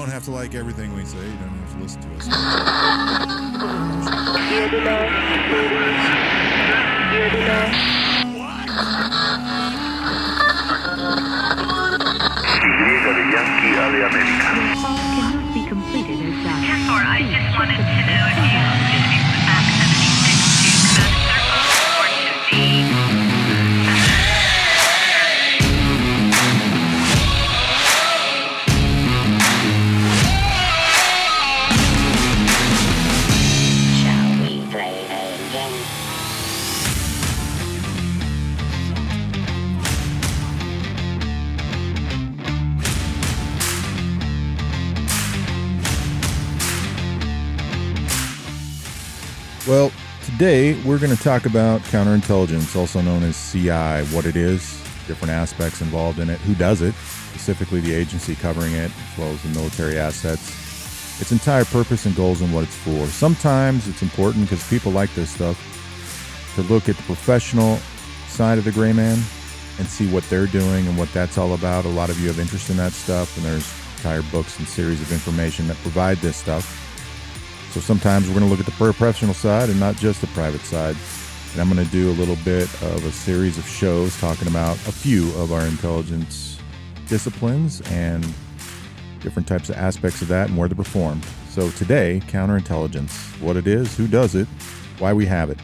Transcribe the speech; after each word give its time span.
don't 0.00 0.10
have 0.10 0.24
to 0.24 0.30
like 0.30 0.54
everything 0.54 0.94
we 0.94 1.04
say. 1.04 1.18
You 1.18 1.24
don't 1.24 1.50
have 1.50 1.74
to 1.74 1.82
listen 1.82 2.00
to 2.00 2.08
us. 2.16 2.26
Yankee 13.30 13.76
A 13.76 14.69
Well, 49.70 49.92
today 50.24 50.74
we're 50.82 50.98
going 50.98 51.16
to 51.16 51.22
talk 51.22 51.46
about 51.46 51.80
counterintelligence, 51.82 52.74
also 52.74 53.00
known 53.00 53.22
as 53.22 53.52
CI, 53.52 54.02
what 54.12 54.26
it 54.26 54.34
is, 54.34 54.62
different 55.06 55.30
aspects 55.30 55.80
involved 55.80 56.18
in 56.18 56.28
it, 56.28 56.40
who 56.40 56.56
does 56.56 56.82
it, 56.82 56.92
specifically 56.92 57.78
the 57.78 57.94
agency 57.94 58.34
covering 58.34 58.72
it, 58.72 58.90
as 58.90 59.16
well 59.16 59.28
as 59.28 59.40
the 59.44 59.48
military 59.50 59.96
assets, 59.96 61.20
its 61.20 61.30
entire 61.30 61.64
purpose 61.64 62.04
and 62.04 62.16
goals 62.16 62.40
and 62.40 62.52
what 62.52 62.64
it's 62.64 62.74
for. 62.74 63.06
Sometimes 63.06 63.86
it's 63.86 64.02
important 64.02 64.50
because 64.50 64.68
people 64.68 64.90
like 64.90 65.14
this 65.14 65.30
stuff 65.30 65.56
to 66.56 66.62
look 66.62 66.88
at 66.88 66.96
the 66.96 67.04
professional 67.04 67.76
side 68.26 68.58
of 68.58 68.64
the 68.64 68.72
gray 68.72 68.92
man 68.92 69.18
and 69.78 69.86
see 69.86 70.12
what 70.12 70.24
they're 70.24 70.48
doing 70.48 70.88
and 70.88 70.98
what 70.98 71.12
that's 71.12 71.38
all 71.38 71.54
about. 71.54 71.84
A 71.84 71.88
lot 71.88 72.10
of 72.10 72.18
you 72.18 72.26
have 72.26 72.40
interest 72.40 72.70
in 72.70 72.76
that 72.78 72.90
stuff, 72.90 73.36
and 73.36 73.46
there's 73.46 73.72
entire 73.98 74.22
books 74.32 74.58
and 74.58 74.66
series 74.66 75.00
of 75.00 75.12
information 75.12 75.68
that 75.68 75.76
provide 75.76 76.16
this 76.16 76.36
stuff. 76.36 76.88
So 77.70 77.78
sometimes 77.80 78.26
we're 78.26 78.34
going 78.34 78.46
to 78.46 78.50
look 78.50 78.58
at 78.58 78.66
the 78.66 78.72
professional 78.72 79.32
side 79.32 79.70
and 79.70 79.78
not 79.78 79.94
just 79.94 80.20
the 80.20 80.26
private 80.28 80.62
side. 80.62 80.96
And 81.52 81.60
I'm 81.60 81.72
going 81.72 81.84
to 81.84 81.92
do 81.92 82.10
a 82.10 82.14
little 82.14 82.36
bit 82.44 82.64
of 82.82 83.04
a 83.04 83.12
series 83.12 83.58
of 83.58 83.66
shows 83.66 84.18
talking 84.20 84.48
about 84.48 84.76
a 84.88 84.92
few 84.92 85.30
of 85.34 85.52
our 85.52 85.64
intelligence 85.64 86.58
disciplines 87.06 87.80
and 87.92 88.24
different 89.20 89.46
types 89.46 89.68
of 89.68 89.76
aspects 89.76 90.20
of 90.20 90.28
that 90.28 90.48
and 90.48 90.58
where 90.58 90.68
they're 90.68 90.76
performed. 90.76 91.24
So 91.48 91.70
today, 91.70 92.20
counterintelligence 92.26 93.40
what 93.40 93.56
it 93.56 93.66
is, 93.66 93.96
who 93.96 94.08
does 94.08 94.34
it, 94.34 94.48
why 94.98 95.12
we 95.12 95.26
have 95.26 95.50
it, 95.50 95.58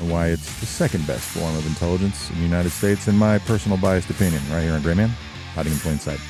and 0.00 0.10
why 0.10 0.28
it's 0.28 0.60
the 0.60 0.66
second 0.66 1.06
best 1.06 1.24
form 1.30 1.54
of 1.56 1.66
intelligence 1.66 2.30
in 2.30 2.36
the 2.36 2.42
United 2.42 2.70
States, 2.70 3.08
in 3.08 3.16
my 3.16 3.38
personal 3.38 3.78
biased 3.78 4.10
opinion, 4.10 4.42
right 4.50 4.62
here 4.62 4.72
on 4.72 4.82
Grayman, 4.82 5.10
hiding 5.54 5.72
in 5.72 5.78
plain 5.78 5.98
sight. 5.98 6.20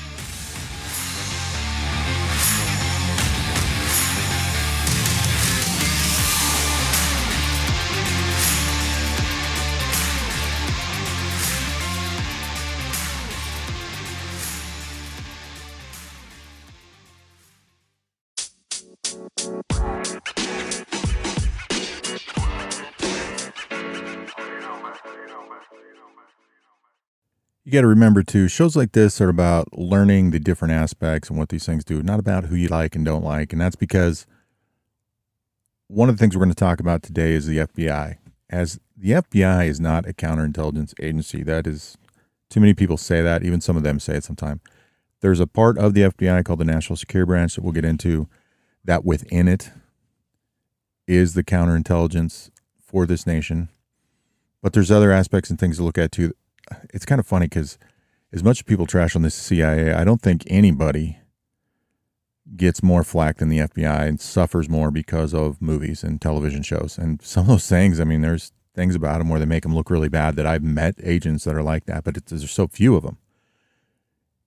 Got 27.73 27.81
to 27.81 27.87
remember 27.87 28.23
too, 28.23 28.47
shows 28.47 28.75
like 28.75 28.91
this 28.91 29.19
are 29.19 29.29
about 29.29 29.77
learning 29.77 30.31
the 30.31 30.39
different 30.39 30.73
aspects 30.73 31.29
and 31.29 31.37
what 31.37 31.49
these 31.49 31.65
things 31.65 31.83
do, 31.83 32.01
not 32.03 32.19
about 32.19 32.45
who 32.45 32.55
you 32.55 32.67
like 32.67 32.95
and 32.95 33.03
don't 33.03 33.23
like. 33.23 33.51
And 33.51 33.61
that's 33.61 33.75
because 33.75 34.25
one 35.87 36.09
of 36.09 36.15
the 36.15 36.19
things 36.19 36.35
we're 36.35 36.43
going 36.43 36.53
to 36.53 36.55
talk 36.55 36.79
about 36.79 37.03
today 37.03 37.33
is 37.33 37.47
the 37.47 37.57
FBI. 37.57 38.17
As 38.49 38.79
the 38.95 39.11
FBI 39.11 39.67
is 39.67 39.79
not 39.79 40.07
a 40.07 40.13
counterintelligence 40.13 40.93
agency, 41.01 41.43
that 41.43 41.67
is 41.67 41.97
too 42.49 42.59
many 42.59 42.73
people 42.73 42.97
say 42.97 43.21
that, 43.21 43.43
even 43.43 43.61
some 43.61 43.75
of 43.75 43.83
them 43.83 43.99
say 43.99 44.15
it 44.15 44.23
sometime. 44.23 44.61
There's 45.21 45.39
a 45.39 45.47
part 45.47 45.77
of 45.77 45.93
the 45.93 46.01
FBI 46.01 46.45
called 46.45 46.59
the 46.59 46.65
National 46.65 46.95
Security 46.95 47.27
Branch 47.27 47.55
that 47.55 47.61
we'll 47.63 47.73
get 47.73 47.85
into 47.85 48.27
that 48.83 49.03
within 49.03 49.47
it 49.47 49.71
is 51.07 51.33
the 51.33 51.43
counterintelligence 51.43 52.49
for 52.79 53.05
this 53.05 53.25
nation. 53.25 53.69
But 54.61 54.73
there's 54.73 54.91
other 54.91 55.11
aspects 55.11 55.49
and 55.49 55.59
things 55.59 55.77
to 55.77 55.83
look 55.83 55.97
at 55.97 56.11
too 56.11 56.33
it's 56.93 57.05
kind 57.05 57.19
of 57.19 57.27
funny 57.27 57.47
because 57.47 57.77
as 58.31 58.43
much 58.43 58.59
as 58.59 58.63
people 58.63 58.85
trash 58.85 59.15
on 59.15 59.21
the 59.21 59.29
CIA, 59.29 59.93
I 59.93 60.03
don't 60.03 60.21
think 60.21 60.43
anybody 60.47 61.19
gets 62.55 62.83
more 62.83 63.03
flack 63.03 63.37
than 63.37 63.49
the 63.49 63.59
FBI 63.59 64.07
and 64.07 64.19
suffers 64.19 64.69
more 64.69 64.91
because 64.91 65.33
of 65.33 65.61
movies 65.61 66.03
and 66.03 66.21
television 66.21 66.63
shows. 66.63 66.97
And 66.97 67.21
some 67.21 67.41
of 67.41 67.47
those 67.47 67.67
things, 67.67 67.99
I 67.99 68.03
mean, 68.03 68.21
there's 68.21 68.51
things 68.75 68.95
about 68.95 69.19
them 69.19 69.29
where 69.29 69.39
they 69.39 69.45
make 69.45 69.63
them 69.63 69.75
look 69.75 69.89
really 69.89 70.09
bad 70.09 70.35
that 70.35 70.45
I've 70.45 70.63
met 70.63 70.95
agents 71.03 71.43
that 71.43 71.55
are 71.55 71.63
like 71.63 71.85
that, 71.85 72.03
but 72.03 72.25
there's 72.25 72.49
so 72.49 72.67
few 72.67 72.95
of 72.95 73.03
them. 73.03 73.17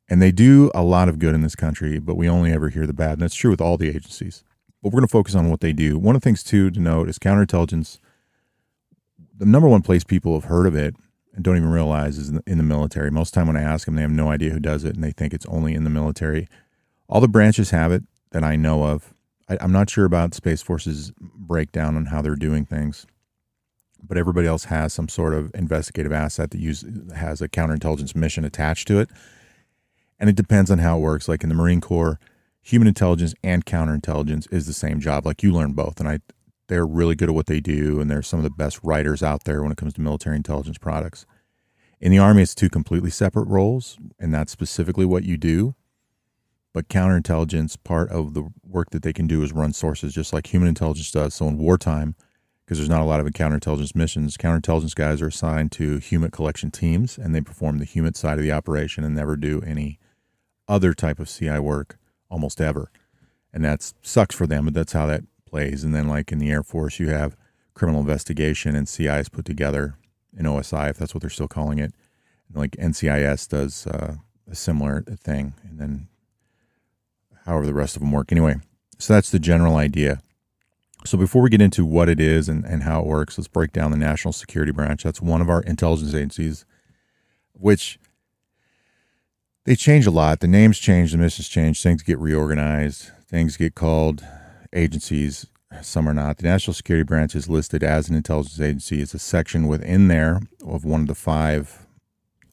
And 0.08 0.22
they 0.22 0.30
do 0.30 0.70
a 0.74 0.82
lot 0.82 1.08
of 1.08 1.18
good 1.18 1.34
in 1.34 1.40
this 1.40 1.56
country, 1.56 1.98
but 1.98 2.16
we 2.16 2.28
only 2.28 2.52
ever 2.52 2.68
hear 2.68 2.86
the 2.86 2.92
bad. 2.92 3.14
And 3.14 3.22
that's 3.22 3.34
true 3.34 3.50
with 3.50 3.60
all 3.60 3.76
the 3.76 3.88
agencies. 3.88 4.44
But 4.82 4.90
we're 4.90 5.00
going 5.00 5.08
to 5.08 5.12
focus 5.12 5.34
on 5.34 5.50
what 5.50 5.60
they 5.60 5.72
do. 5.72 5.98
One 5.98 6.14
of 6.14 6.22
the 6.22 6.24
things, 6.24 6.44
too, 6.44 6.70
to 6.70 6.80
note 6.80 7.08
is 7.08 7.18
counterintelligence. 7.18 7.98
The 9.36 9.46
number 9.46 9.68
one 9.68 9.82
place 9.82 10.04
people 10.04 10.34
have 10.34 10.48
heard 10.48 10.66
of 10.66 10.76
it 10.76 10.94
don't 11.40 11.56
even 11.56 11.68
realize 11.68 12.18
is 12.18 12.30
in 12.46 12.58
the, 12.58 12.64
military. 12.64 13.10
Most 13.10 13.34
time 13.34 13.46
when 13.46 13.56
I 13.56 13.62
ask 13.62 13.84
them, 13.84 13.94
they 13.94 14.02
have 14.02 14.10
no 14.10 14.30
idea 14.30 14.50
who 14.50 14.60
does 14.60 14.84
it, 14.84 14.94
and 14.94 15.04
they 15.04 15.12
think 15.12 15.34
it's 15.34 15.46
only 15.46 15.74
in 15.74 15.84
the 15.84 15.90
military. 15.90 16.48
All 17.08 17.20
the 17.20 17.28
branches 17.28 17.70
have 17.70 17.92
it 17.92 18.04
that 18.30 18.42
I 18.42 18.56
know 18.56 18.84
of. 18.84 19.14
I, 19.48 19.58
I'm 19.60 19.72
not 19.72 19.90
sure 19.90 20.04
about 20.04 20.34
Space 20.34 20.62
Force's 20.62 21.12
breakdown 21.18 21.96
on 21.96 22.06
how 22.06 22.22
they're 22.22 22.36
doing 22.36 22.64
things, 22.64 23.06
but 24.02 24.16
everybody 24.16 24.46
else 24.46 24.64
has 24.64 24.92
some 24.92 25.08
sort 25.08 25.34
of 25.34 25.54
investigative 25.54 26.12
asset 26.12 26.50
that 26.50 26.60
use 26.60 26.84
has 27.14 27.40
a 27.40 27.48
counterintelligence 27.48 28.16
mission 28.16 28.44
attached 28.44 28.88
to 28.88 28.98
it, 28.98 29.10
and 30.18 30.30
it 30.30 30.36
depends 30.36 30.70
on 30.70 30.78
how 30.78 30.98
it 30.98 31.02
works. 31.02 31.28
Like 31.28 31.42
in 31.42 31.48
the 31.48 31.54
Marine 31.54 31.80
Corps, 31.80 32.18
human 32.62 32.88
intelligence 32.88 33.34
and 33.44 33.64
counterintelligence 33.64 34.50
is 34.52 34.66
the 34.66 34.72
same 34.72 35.00
job. 35.00 35.26
Like 35.26 35.42
you 35.42 35.52
learn 35.52 35.72
both, 35.72 36.00
and 36.00 36.08
I 36.08 36.20
they're 36.68 36.86
really 36.86 37.14
good 37.14 37.28
at 37.28 37.34
what 37.34 37.46
they 37.46 37.60
do, 37.60 38.00
and 38.00 38.10
they're 38.10 38.22
some 38.22 38.38
of 38.38 38.44
the 38.44 38.50
best 38.50 38.80
writers 38.82 39.22
out 39.22 39.44
there 39.44 39.62
when 39.62 39.72
it 39.72 39.78
comes 39.78 39.94
to 39.94 40.00
military 40.00 40.36
intelligence 40.36 40.78
products. 40.78 41.26
In 42.00 42.12
the 42.12 42.18
Army, 42.18 42.42
it's 42.42 42.54
two 42.54 42.68
completely 42.68 43.10
separate 43.10 43.48
roles, 43.48 43.98
and 44.18 44.34
that's 44.34 44.52
specifically 44.52 45.06
what 45.06 45.24
you 45.24 45.36
do. 45.36 45.74
But 46.74 46.88
counterintelligence, 46.88 47.78
part 47.84 48.10
of 48.10 48.34
the 48.34 48.50
work 48.62 48.90
that 48.90 49.02
they 49.02 49.14
can 49.14 49.26
do 49.26 49.42
is 49.42 49.52
run 49.52 49.72
sources, 49.72 50.12
just 50.12 50.32
like 50.32 50.52
human 50.52 50.68
intelligence 50.68 51.10
does. 51.10 51.34
So 51.34 51.48
in 51.48 51.56
wartime, 51.56 52.16
because 52.64 52.78
there's 52.78 52.90
not 52.90 53.00
a 53.00 53.06
lot 53.06 53.20
of 53.20 53.26
counterintelligence 53.28 53.94
missions, 53.94 54.36
counterintelligence 54.36 54.94
guys 54.94 55.22
are 55.22 55.28
assigned 55.28 55.72
to 55.72 55.98
human 55.98 56.30
collection 56.30 56.70
teams, 56.70 57.16
and 57.16 57.34
they 57.34 57.40
perform 57.40 57.78
the 57.78 57.86
human 57.86 58.12
side 58.12 58.36
of 58.38 58.44
the 58.44 58.52
operation 58.52 59.04
and 59.04 59.14
never 59.14 59.36
do 59.36 59.62
any 59.62 59.98
other 60.68 60.92
type 60.92 61.18
of 61.18 61.30
CI 61.30 61.60
work 61.60 61.96
almost 62.28 62.60
ever. 62.60 62.90
And 63.54 63.64
that 63.64 63.92
sucks 64.02 64.34
for 64.34 64.46
them, 64.46 64.66
but 64.66 64.74
that's 64.74 64.92
how 64.92 65.06
that 65.06 65.22
plays. 65.46 65.84
And 65.84 65.94
then, 65.94 66.08
like 66.08 66.32
in 66.32 66.38
the 66.38 66.50
Air 66.50 66.62
Force, 66.62 66.98
you 66.98 67.08
have 67.08 67.36
criminal 67.74 68.00
investigation 68.00 68.74
and 68.74 68.88
CI 68.88 69.08
is 69.08 69.28
put 69.28 69.44
together 69.44 69.94
in 70.36 70.46
OSI, 70.46 70.90
if 70.90 70.98
that's 70.98 71.14
what 71.14 71.20
they're 71.20 71.30
still 71.30 71.48
calling 71.48 71.78
it. 71.78 71.92
And 72.48 72.56
like 72.56 72.72
NCIS 72.72 73.48
does 73.48 73.86
uh, 73.86 74.16
a 74.50 74.54
similar 74.54 75.02
thing. 75.02 75.54
And 75.62 75.78
then, 75.78 76.08
however, 77.44 77.66
the 77.66 77.74
rest 77.74 77.96
of 77.96 78.00
them 78.00 78.12
work. 78.12 78.32
Anyway, 78.32 78.56
so 78.98 79.14
that's 79.14 79.30
the 79.30 79.38
general 79.38 79.76
idea. 79.76 80.20
So 81.04 81.16
before 81.16 81.42
we 81.42 81.50
get 81.50 81.62
into 81.62 81.84
what 81.84 82.08
it 82.08 82.18
is 82.18 82.48
and, 82.48 82.64
and 82.64 82.82
how 82.82 83.00
it 83.00 83.06
works, 83.06 83.38
let's 83.38 83.48
break 83.48 83.72
down 83.72 83.92
the 83.92 83.96
National 83.96 84.32
Security 84.32 84.72
Branch. 84.72 85.02
That's 85.02 85.22
one 85.22 85.40
of 85.40 85.48
our 85.48 85.62
intelligence 85.62 86.14
agencies, 86.14 86.64
which 87.52 87.98
they 89.64 89.76
change 89.76 90.06
a 90.06 90.10
lot. 90.10 90.40
The 90.40 90.48
names 90.48 90.78
change, 90.78 91.12
the 91.12 91.18
missions 91.18 91.48
change, 91.48 91.80
things 91.80 92.02
get 92.02 92.18
reorganized, 92.18 93.10
things 93.28 93.56
get 93.56 93.74
called 93.74 94.24
agencies, 94.76 95.46
some 95.82 96.08
are 96.08 96.14
not. 96.14 96.38
The 96.38 96.44
National 96.44 96.74
Security 96.74 97.02
Branch 97.02 97.34
is 97.34 97.48
listed 97.48 97.82
as 97.82 98.08
an 98.08 98.14
intelligence 98.14 98.60
agency. 98.60 99.00
It's 99.00 99.14
a 99.14 99.18
section 99.18 99.66
within 99.66 100.08
there 100.08 100.40
of 100.64 100.84
one 100.84 101.02
of 101.02 101.06
the 101.08 101.14
five. 101.14 101.86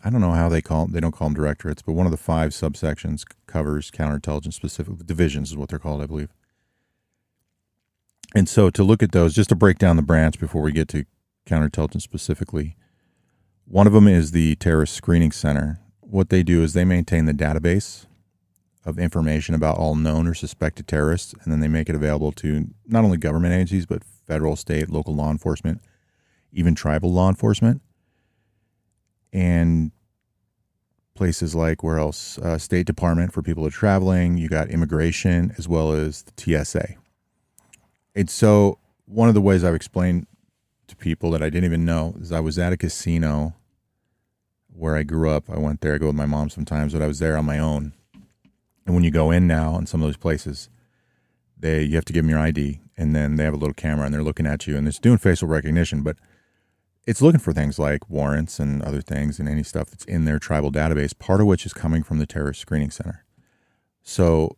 I 0.04 0.10
don't 0.10 0.22
know 0.22 0.32
how 0.32 0.50
they 0.50 0.62
call 0.62 0.86
them. 0.86 0.94
They 0.94 1.00
don't 1.00 1.12
call 1.12 1.28
them 1.28 1.36
directorates, 1.36 1.82
but 1.82 1.94
one 1.94 2.06
of 2.06 2.12
the 2.12 2.18
five 2.18 2.52
subsections 2.52 3.24
covers 3.46 3.92
counterintelligence 3.92 4.54
specific 4.54 5.06
divisions 5.06 5.52
is 5.52 5.58
what 5.58 5.70
they're 5.70 5.80
called, 5.80 6.02
I 6.02 6.08
believe. 6.08 6.30
And 8.36 8.50
so 8.50 8.70
to 8.72 8.84
look 8.84 9.04
at 9.04 9.12
those, 9.12 9.36
just 9.36 9.50
to 9.50 9.56
break 9.56 9.78
down 9.78 9.96
the 9.96 10.02
branch 10.02 10.40
before 10.40 10.64
we 10.64 10.72
get 10.72 10.88
to 10.90 11.06
counterintelligence 11.46 12.02
specifically, 12.02 12.76
one 13.66 13.88
of 13.88 13.94
them 13.94 14.08
is 14.08 14.32
the 14.32 14.56
Terrorist 14.56 14.94
Screening 14.94 15.32
Center. 15.32 15.80
What 16.00 16.30
they 16.30 16.44
do 16.44 16.64
is 16.64 16.74
they 16.74 16.86
maintain 16.86 17.26
the 17.26 17.34
database 17.34 18.08
of 18.86 19.00
information 19.00 19.56
about 19.56 19.78
all 19.78 19.96
known 19.96 20.28
or 20.28 20.34
suspected 20.34 20.88
terrorists, 20.88 21.34
and 21.42 21.52
then 21.52 21.60
they 21.60 21.68
make 21.68 21.90
it 21.90 21.96
available 21.96 22.32
to 22.34 22.68
not 22.86 23.04
only 23.04 23.18
government 23.18 23.54
agencies, 23.54 23.86
but 23.86 24.04
federal, 24.04 24.56
state, 24.56 24.90
local 24.90 25.16
law 25.16 25.32
enforcement, 25.32 25.82
even 26.52 26.76
tribal 26.76 27.12
law 27.12 27.30
enforcement, 27.30 27.82
and 29.32 29.92
places 31.16 31.56
like 31.56 31.84
where 31.84 31.98
else? 31.98 32.38
Uh, 32.40 32.58
State 32.58 32.86
Department 32.86 33.32
for 33.34 33.42
people 33.42 33.64
that 33.64 33.74
are 33.74 33.78
traveling. 33.78 34.38
You 34.38 34.50
got 34.50 34.70
immigration 34.70 35.54
as 35.58 35.68
well 35.68 35.94
as 35.94 36.24
the 36.24 36.64
TSA. 36.64 36.96
And 38.16 38.30
so, 38.30 38.80
one 39.06 39.28
of 39.28 39.34
the 39.34 39.42
ways 39.42 39.64
I've 39.64 39.76
explained 39.76 40.28
to 40.88 40.96
people 40.96 41.32
that 41.32 41.42
I 41.42 41.50
didn't 41.50 41.66
even 41.66 41.86
know 41.86 42.16
is 42.20 42.32
I 42.32 42.40
was 42.40 42.60
at 42.60 42.74
a 42.74 42.78
casino 42.78 43.56
where 44.76 44.96
I 44.96 45.04
grew 45.04 45.30
up. 45.30 45.50
I 45.50 45.58
went 45.58 45.82
there. 45.82 45.96
I 45.96 45.98
go 45.98 46.08
with 46.08 46.16
my 46.16 46.26
mom 46.26 46.50
sometimes, 46.50 46.94
but 46.94 47.02
I 47.02 47.08
was 47.08 47.20
there 47.20 47.38
on 47.38 47.46
my 47.46 47.60
own. 47.60 47.94
And 48.86 48.94
when 48.96 49.04
you 49.04 49.12
go 49.12 49.32
in 49.32 49.48
now 49.48 49.78
in 49.78 49.86
some 49.86 50.02
of 50.02 50.08
those 50.08 50.18
places, 50.18 50.70
they 51.58 51.84
you 51.84 51.96
have 51.96 52.06
to 52.06 52.14
give 52.14 52.24
them 52.24 52.30
your 52.30 52.40
ID, 52.40 52.82
and 52.98 53.16
then 53.16 53.36
they 53.36 53.44
have 53.44 53.54
a 53.54 53.58
little 53.58 53.74
camera 53.74 54.06
and 54.06 54.14
they're 54.14 54.24
looking 54.24 54.46
at 54.46 54.68
you, 54.68 54.78
and 54.78 54.88
it's 54.88 55.00
doing 55.00 55.18
facial 55.18 55.48
recognition, 55.48 56.04
but 56.04 56.18
it's 57.06 57.22
looking 57.22 57.40
for 57.40 57.54
things 57.54 57.80
like 57.80 58.10
warrants 58.10 58.60
and 58.60 58.82
other 58.82 59.02
things 59.02 59.40
and 59.40 59.50
any 59.50 59.64
stuff 59.64 59.90
that's 59.90 60.06
in 60.06 60.26
their 60.26 60.40
tribal 60.40 60.72
database, 60.72 61.18
part 61.18 61.42
of 61.42 61.48
which 61.48 61.66
is 61.66 61.74
coming 61.74 62.04
from 62.04 62.18
the 62.18 62.26
terrorist 62.26 62.62
screening 62.62 62.92
center. 62.92 63.26
So 64.04 64.58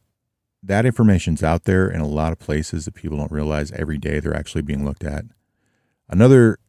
that 0.62 0.86
information's 0.86 1.44
out 1.44 1.64
there 1.64 1.90
in 1.90 2.02
a 2.02 2.08
lot 2.08 2.32
of 2.32 2.40
places 2.40 2.86
that 2.86 2.94
people 2.94 3.18
don't 3.18 3.32
realize 3.32 3.72
every 3.72 3.98
day 3.98 4.20
they're 4.20 4.36
actually 4.36 4.62
being 4.62 4.86
looked 4.86 5.04
at. 5.04 5.26
Another 6.08 6.60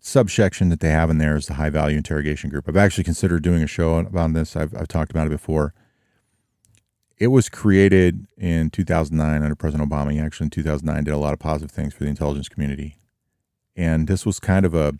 subsection 0.00 0.68
that 0.68 0.80
they 0.80 0.90
have 0.90 1.10
in 1.10 1.18
there 1.18 1.36
is 1.36 1.46
the 1.46 1.54
high 1.54 1.70
value 1.70 1.96
interrogation 1.96 2.50
group. 2.50 2.68
I've 2.68 2.76
actually 2.76 3.04
considered 3.04 3.42
doing 3.42 3.62
a 3.62 3.66
show 3.66 3.96
about 3.96 4.34
this. 4.34 4.54
I've, 4.54 4.74
I've 4.76 4.88
talked 4.88 5.10
about 5.10 5.26
it 5.26 5.30
before. 5.30 5.74
It 7.16 7.28
was 7.28 7.48
created 7.48 8.26
in 8.36 8.70
2009 8.70 9.42
under 9.42 9.54
President 9.54 9.88
Obama. 9.88 10.12
He 10.12 10.18
actually 10.18 10.46
in 10.46 10.50
2009 10.50 11.04
did 11.04 11.14
a 11.14 11.18
lot 11.18 11.32
of 11.32 11.38
positive 11.38 11.70
things 11.70 11.94
for 11.94 12.04
the 12.04 12.10
intelligence 12.10 12.48
community. 12.48 12.96
And 13.76 14.08
this 14.08 14.26
was 14.26 14.40
kind 14.40 14.66
of 14.66 14.74
a 14.74 14.94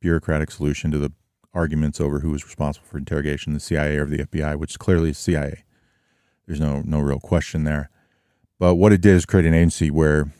bureaucratic 0.00 0.50
solution 0.50 0.90
to 0.90 0.98
the 0.98 1.12
arguments 1.52 2.00
over 2.00 2.20
who 2.20 2.30
was 2.30 2.44
responsible 2.44 2.86
for 2.86 2.98
interrogation, 2.98 3.52
the 3.52 3.60
CIA 3.60 3.96
or 3.96 4.06
the 4.06 4.24
FBI, 4.24 4.56
which 4.56 4.78
clearly 4.78 5.10
is 5.10 5.18
CIA. 5.18 5.64
There's 6.46 6.60
no 6.60 6.82
no 6.84 7.00
real 7.00 7.20
question 7.20 7.64
there. 7.64 7.90
But 8.58 8.74
what 8.74 8.92
it 8.92 9.00
did 9.00 9.14
is 9.16 9.26
create 9.26 9.46
an 9.46 9.54
agency 9.54 9.90
where 9.90 10.32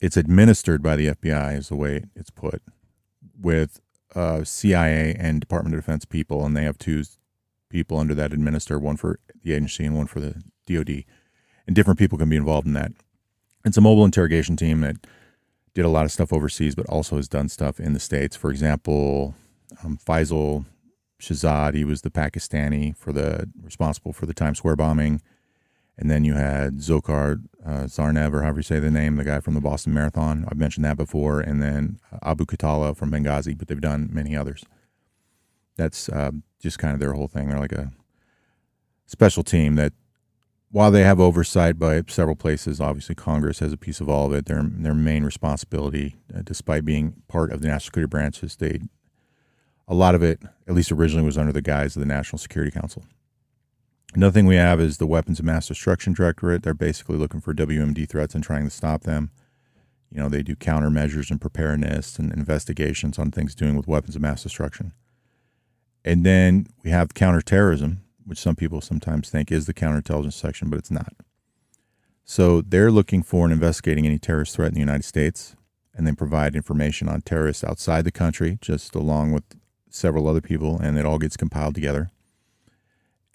it's 0.00 0.16
administered 0.16 0.82
by 0.82 0.96
the 0.96 1.08
FBI, 1.08 1.56
is 1.56 1.68
the 1.68 1.76
way 1.76 2.04
it's 2.14 2.30
put, 2.30 2.62
with 3.40 3.80
uh, 4.14 4.44
CIA 4.44 5.14
and 5.18 5.40
Department 5.40 5.74
of 5.74 5.80
Defense 5.80 6.04
people, 6.04 6.44
and 6.44 6.56
they 6.56 6.64
have 6.64 6.78
two 6.78 7.04
people 7.68 7.98
under 7.98 8.14
that 8.14 8.32
administer, 8.32 8.78
one 8.78 8.96
for 8.96 9.18
the 9.42 9.52
agency 9.52 9.84
and 9.84 9.96
one 9.96 10.06
for 10.06 10.20
the 10.20 10.42
DoD, 10.66 11.04
and 11.66 11.74
different 11.74 11.98
people 11.98 12.18
can 12.18 12.28
be 12.28 12.36
involved 12.36 12.66
in 12.66 12.74
that. 12.74 12.92
It's 13.64 13.76
a 13.76 13.80
mobile 13.80 14.04
interrogation 14.04 14.56
team 14.56 14.80
that 14.82 14.96
did 15.74 15.84
a 15.84 15.90
lot 15.90 16.04
of 16.04 16.12
stuff 16.12 16.32
overseas, 16.32 16.74
but 16.74 16.88
also 16.88 17.16
has 17.16 17.28
done 17.28 17.48
stuff 17.48 17.78
in 17.78 17.92
the 17.92 18.00
states. 18.00 18.36
For 18.36 18.50
example, 18.50 19.34
um, 19.84 19.98
Faisal 19.98 20.64
Shahzad, 21.20 21.74
he 21.74 21.84
was 21.84 22.02
the 22.02 22.10
Pakistani 22.10 22.96
for 22.96 23.12
the 23.12 23.50
responsible 23.62 24.12
for 24.12 24.26
the 24.26 24.34
Times 24.34 24.58
Square 24.58 24.76
bombing, 24.76 25.20
and 25.98 26.10
then 26.10 26.24
you 26.24 26.34
had 26.34 26.78
Dzhokhar 26.78 27.42
uh, 27.64 27.84
Tsarnaev, 27.84 28.32
or 28.32 28.42
however 28.42 28.58
you 28.58 28.62
say 28.62 28.78
the 28.78 28.90
name, 28.90 29.16
the 29.16 29.24
guy 29.24 29.40
from 29.40 29.54
the 29.54 29.60
Boston 29.60 29.94
Marathon. 29.94 30.46
I've 30.48 30.58
mentioned 30.58 30.84
that 30.84 30.96
before, 30.96 31.40
and 31.40 31.62
then 31.62 31.98
Abu 32.22 32.44
Khatala 32.44 32.96
from 32.96 33.10
Benghazi, 33.10 33.56
but 33.56 33.68
they've 33.68 33.80
done 33.80 34.08
many 34.12 34.36
others. 34.36 34.64
That's 35.76 36.08
uh, 36.08 36.32
just 36.60 36.78
kind 36.78 36.94
of 36.94 37.00
their 37.00 37.12
whole 37.12 37.28
thing. 37.28 37.48
They're 37.48 37.58
like 37.58 37.72
a 37.72 37.92
special 39.06 39.42
team 39.42 39.76
that 39.76 39.92
while 40.70 40.90
they 40.90 41.02
have 41.02 41.20
oversight 41.20 41.78
by 41.78 42.02
several 42.08 42.36
places, 42.36 42.80
obviously 42.80 43.14
Congress 43.14 43.60
has 43.60 43.72
a 43.72 43.76
piece 43.78 44.00
of 44.00 44.08
all 44.08 44.26
of 44.26 44.32
it. 44.32 44.46
Their 44.46 44.62
their 44.62 44.94
main 44.94 45.24
responsibility, 45.24 46.16
uh, 46.34 46.42
despite 46.44 46.84
being 46.84 47.22
part 47.28 47.52
of 47.52 47.60
the 47.60 47.68
national 47.68 47.86
security 47.86 48.10
branches, 48.10 48.56
they 48.56 48.80
a 49.88 49.94
lot 49.94 50.14
of 50.14 50.22
it, 50.22 50.42
at 50.66 50.74
least 50.74 50.90
originally, 50.90 51.24
was 51.24 51.38
under 51.38 51.52
the 51.52 51.62
guise 51.62 51.94
of 51.94 52.00
the 52.00 52.06
National 52.06 52.38
Security 52.38 52.72
Council. 52.72 53.04
Another 54.14 54.32
thing 54.32 54.46
we 54.46 54.56
have 54.56 54.80
is 54.80 54.98
the 54.98 55.06
Weapons 55.06 55.38
of 55.38 55.44
Mass 55.44 55.68
Destruction 55.68 56.12
Directorate. 56.12 56.62
They're 56.62 56.74
basically 56.74 57.16
looking 57.16 57.40
for 57.40 57.54
WMD 57.54 58.08
threats 58.08 58.34
and 58.34 58.42
trying 58.42 58.64
to 58.64 58.70
stop 58.70 59.02
them. 59.02 59.30
You 60.10 60.20
know, 60.20 60.28
they 60.28 60.42
do 60.42 60.56
countermeasures 60.56 61.30
and 61.30 61.40
preparedness 61.40 62.18
and 62.18 62.32
investigations 62.32 63.18
on 63.18 63.30
things 63.30 63.54
doing 63.54 63.76
with 63.76 63.86
weapons 63.86 64.16
of 64.16 64.22
mass 64.22 64.42
destruction. 64.42 64.92
And 66.06 66.24
then 66.24 66.68
we 66.84 66.90
have 66.90 67.14
counterterrorism, 67.14 68.02
which 68.24 68.38
some 68.38 68.54
people 68.54 68.80
sometimes 68.80 69.28
think 69.28 69.50
is 69.50 69.66
the 69.66 69.74
counterintelligence 69.74 70.34
section, 70.34 70.70
but 70.70 70.78
it's 70.78 70.90
not. 70.90 71.12
So 72.24 72.62
they're 72.62 72.92
looking 72.92 73.24
for 73.24 73.44
and 73.44 73.52
investigating 73.52 74.06
any 74.06 74.20
terrorist 74.20 74.54
threat 74.54 74.68
in 74.68 74.74
the 74.74 74.80
United 74.80 75.04
States, 75.04 75.56
and 75.94 76.06
they 76.06 76.12
provide 76.12 76.54
information 76.54 77.08
on 77.08 77.22
terrorists 77.22 77.64
outside 77.64 78.04
the 78.04 78.12
country, 78.12 78.56
just 78.60 78.94
along 78.94 79.32
with 79.32 79.42
several 79.90 80.28
other 80.28 80.40
people, 80.40 80.78
and 80.78 80.96
it 80.96 81.04
all 81.04 81.18
gets 81.18 81.36
compiled 81.36 81.74
together. 81.74 82.10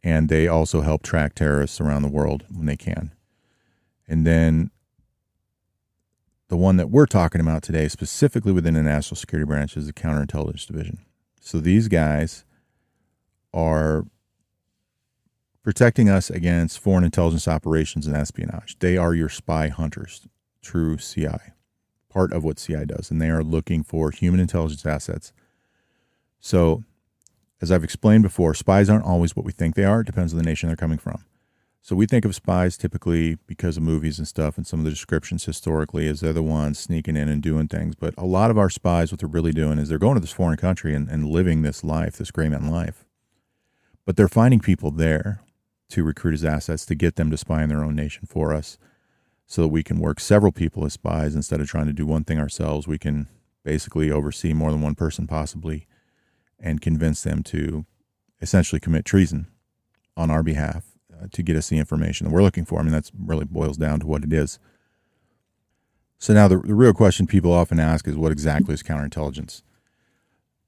And 0.01 0.29
they 0.29 0.47
also 0.47 0.79
help 0.79 1.03
track 1.03 1.35
terrorists 1.35 1.81
around 1.81 2.03
the 2.03 2.07
world 2.07 2.45
when 2.50 2.68
they 2.68 2.77
can. 2.77 3.12
And 4.07 4.25
then 4.25 4.71
the 6.47 6.57
one 6.57 6.77
that 6.77 6.89
we're 6.89 7.06
talking 7.06 7.41
about 7.41 7.63
today, 7.63 7.89
specifically 7.89 8.53
within 8.53 8.75
the 8.75 8.83
National 8.83 9.18
Security 9.18 9.45
Branch, 9.45 9.75
is 9.75 9.88
the 9.88 9.94
Counterintelligence 9.94 10.68
Division. 10.68 11.00
So 11.41 11.59
these 11.59 11.88
guys 11.88 12.45
are 13.53 14.06
protecting 15.63 16.09
us 16.09 16.30
against 16.30 16.80
foreign 16.80 17.03
intelligence 17.03 17.48
operations 17.48 18.07
and 18.07 18.15
espionage. 18.15 18.77
They 18.80 18.98
are 18.98 19.13
your 19.13 19.30
spy 19.30 19.68
hunters, 19.68 20.27
true 20.62 20.98
CI, 20.98 21.53
part 22.09 22.33
of 22.33 22.44
what 22.44 22.57
CI 22.57 22.86
does, 22.86 23.12
and 23.12 23.21
they 23.21 23.30
are 23.30 23.44
looking 23.44 23.83
for 23.83 24.12
human 24.12 24.39
intelligence 24.39 24.86
assets. 24.86 25.33
So, 26.39 26.83
as 27.62 27.71
I've 27.71 27.83
explained 27.83 28.24
before, 28.24 28.56
spies 28.56 28.89
aren't 28.89 29.06
always 29.06 29.36
what 29.36 29.45
we 29.45 29.51
think 29.51 29.75
they 29.75 29.86
are. 29.86 30.01
It 30.01 30.07
depends 30.07 30.33
on 30.33 30.38
the 30.38 30.44
nation 30.44 30.68
they're 30.68 30.75
coming 30.75 30.97
from. 30.97 31.24
So 31.83 31.95
we 31.95 32.06
think 32.06 32.25
of 32.25 32.36
spies 32.36 32.77
typically 32.77 33.38
because 33.47 33.75
of 33.75 33.83
movies 33.83 34.19
and 34.19 34.27
stuff 34.27 34.56
and 34.56 34.68
some 34.68 34.80
of 34.80 34.83
the 34.83 34.92
descriptions 34.92 35.45
historically 35.45 36.07
as 36.07 36.19
they're 36.19 36.31
the 36.31 36.44
ones 36.44 36.77
sneaking 36.77 37.15
in 37.15 37.27
and 37.27 37.42
doing 37.42 37.68
things. 37.68 37.95
But 37.95 38.13
a 38.19 38.25
lot 38.25 38.51
of 38.51 38.57
our 38.57 38.69
spies, 38.69 39.12
what 39.12 39.19
they're 39.19 39.27
really 39.27 39.51
doing 39.51 39.80
is 39.80 39.89
they're 39.89 39.97
going 39.97 40.13
to 40.13 40.21
this 40.21 40.31
foreign 40.31 40.57
country 40.57 40.94
and, 40.94 41.09
and 41.09 41.25
living 41.25 41.63
this 41.63 41.83
life, 41.83 42.18
this 42.18 42.30
gray 42.30 42.50
man 42.50 42.69
life. 42.69 43.06
But 44.12 44.18
they're 44.18 44.28
finding 44.28 44.60
people 44.60 44.92
there 44.92 45.40
to 45.88 46.04
recruit 46.04 46.34
as 46.34 46.44
assets 46.44 46.86
to 46.88 46.96
get 46.96 47.16
them 47.16 47.31
to 47.31 47.38
spy 47.38 47.63
in 47.63 47.69
their 47.69 47.81
own 47.81 47.96
nation 47.96 48.25
for 48.28 48.54
us 48.54 48.78
so 49.47 49.62
that 49.62 49.69
we 49.69 49.83
can 49.83 50.00
work 50.00 50.19
several 50.19 50.52
people 50.52 50.83
as 50.83 50.92
spies 50.92 51.33
instead 51.33 51.62
of 51.62 51.69
trying 51.69 51.85
to 51.85 51.94
do 51.94 52.06
one 52.06 52.26
thing 52.26 52.38
ourselves. 52.38 52.90
We 52.90 52.97
can 52.97 53.30
basically 53.64 54.12
oversee 54.12 54.52
more 54.52 54.69
than 54.69 54.81
one 54.81 54.95
person 54.95 55.28
possibly 55.28 55.88
and 56.59 56.81
convince 56.81 57.24
them 57.24 57.42
to 57.44 57.85
essentially 58.42 58.81
commit 58.81 59.06
treason 59.06 59.47
on 60.18 60.30
our 60.30 60.44
behalf 60.44 60.83
uh, 61.14 61.28
to 61.31 61.42
get 61.42 61.56
us 61.56 61.69
the 61.69 61.78
information 61.78 62.28
that 62.28 62.33
we're 62.33 62.44
looking 62.44 62.66
for. 62.66 62.81
I 62.81 62.83
mean, 62.83 62.92
that's 62.92 63.14
really 63.18 63.45
boils 63.45 63.78
down 63.78 64.02
to 64.02 64.07
what 64.07 64.26
it 64.26 64.33
is. 64.33 64.59
So 66.19 66.33
now 66.33 66.50
the, 66.50 66.57
the 66.57 66.76
real 66.76 66.94
question 66.94 67.28
people 67.28 67.54
often 67.54 67.80
ask 67.80 68.06
is 68.09 68.18
what 68.18 68.33
exactly 68.33 68.74
is 68.74 68.83
counterintelligence? 68.83 69.62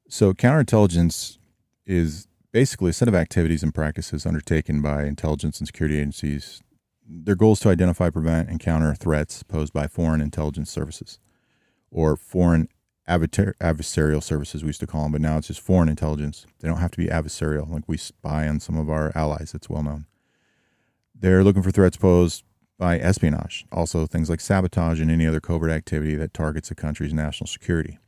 So 0.07 0.31
counterintelligence 0.31 1.39
is 1.85 2.29
basically 2.53 2.91
a 2.91 2.93
set 2.93 3.09
of 3.09 3.15
activities 3.15 3.63
and 3.63 3.73
practices 3.73 4.25
undertaken 4.25 4.81
by 4.81 5.03
intelligence 5.03 5.59
and 5.59 5.67
security 5.67 5.97
agencies. 5.97 6.61
Their 7.05 7.35
goal 7.35 7.53
is 7.53 7.59
to 7.61 7.69
identify, 7.69 8.09
prevent, 8.09 8.47
and 8.47 8.59
counter 8.59 8.93
threats 8.95 9.43
posed 9.43 9.73
by 9.73 9.87
foreign 9.87 10.21
intelligence 10.21 10.71
services 10.71 11.19
or 11.91 12.15
foreign 12.15 12.69
adversarial 13.09 14.23
services, 14.23 14.63
we 14.63 14.67
used 14.67 14.79
to 14.79 14.87
call 14.87 15.03
them, 15.03 15.11
but 15.11 15.21
now 15.21 15.37
it's 15.37 15.47
just 15.47 15.59
foreign 15.59 15.89
intelligence. 15.89 16.45
They 16.59 16.69
don't 16.69 16.77
have 16.77 16.91
to 16.91 16.97
be 16.97 17.07
adversarial, 17.07 17.69
like 17.69 17.83
we 17.87 17.97
spy 17.97 18.47
on 18.47 18.61
some 18.61 18.77
of 18.77 18.89
our 18.89 19.11
allies. 19.15 19.53
it's 19.53 19.69
well 19.69 19.83
known. 19.83 20.05
They're 21.13 21.43
looking 21.43 21.63
for 21.63 21.71
threats 21.71 21.97
posed 21.97 22.43
by 22.77 22.99
espionage, 22.99 23.65
also 23.71 24.05
things 24.05 24.29
like 24.29 24.39
sabotage 24.39 25.01
and 25.01 25.11
any 25.11 25.27
other 25.27 25.41
covert 25.41 25.71
activity 25.71 26.15
that 26.15 26.33
targets 26.33 26.71
a 26.71 26.75
country's 26.75 27.13
national 27.13 27.47
security. 27.47 27.99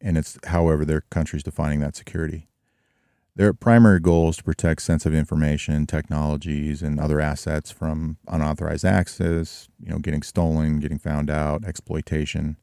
And 0.00 0.18
it's, 0.18 0.38
however, 0.44 0.84
their 0.84 1.02
country's 1.02 1.42
defining 1.42 1.80
that 1.80 1.96
security. 1.96 2.48
Their 3.34 3.54
primary 3.54 3.98
goal 3.98 4.28
is 4.28 4.36
to 4.36 4.44
protect 4.44 4.82
sensitive 4.82 5.18
information, 5.18 5.86
technologies, 5.86 6.82
and 6.82 7.00
other 7.00 7.18
assets 7.18 7.70
from 7.70 8.18
unauthorized 8.28 8.84
access, 8.84 9.68
you 9.82 9.90
know, 9.90 9.98
getting 9.98 10.22
stolen, 10.22 10.80
getting 10.80 10.98
found 10.98 11.30
out, 11.30 11.64
exploitation 11.64 12.58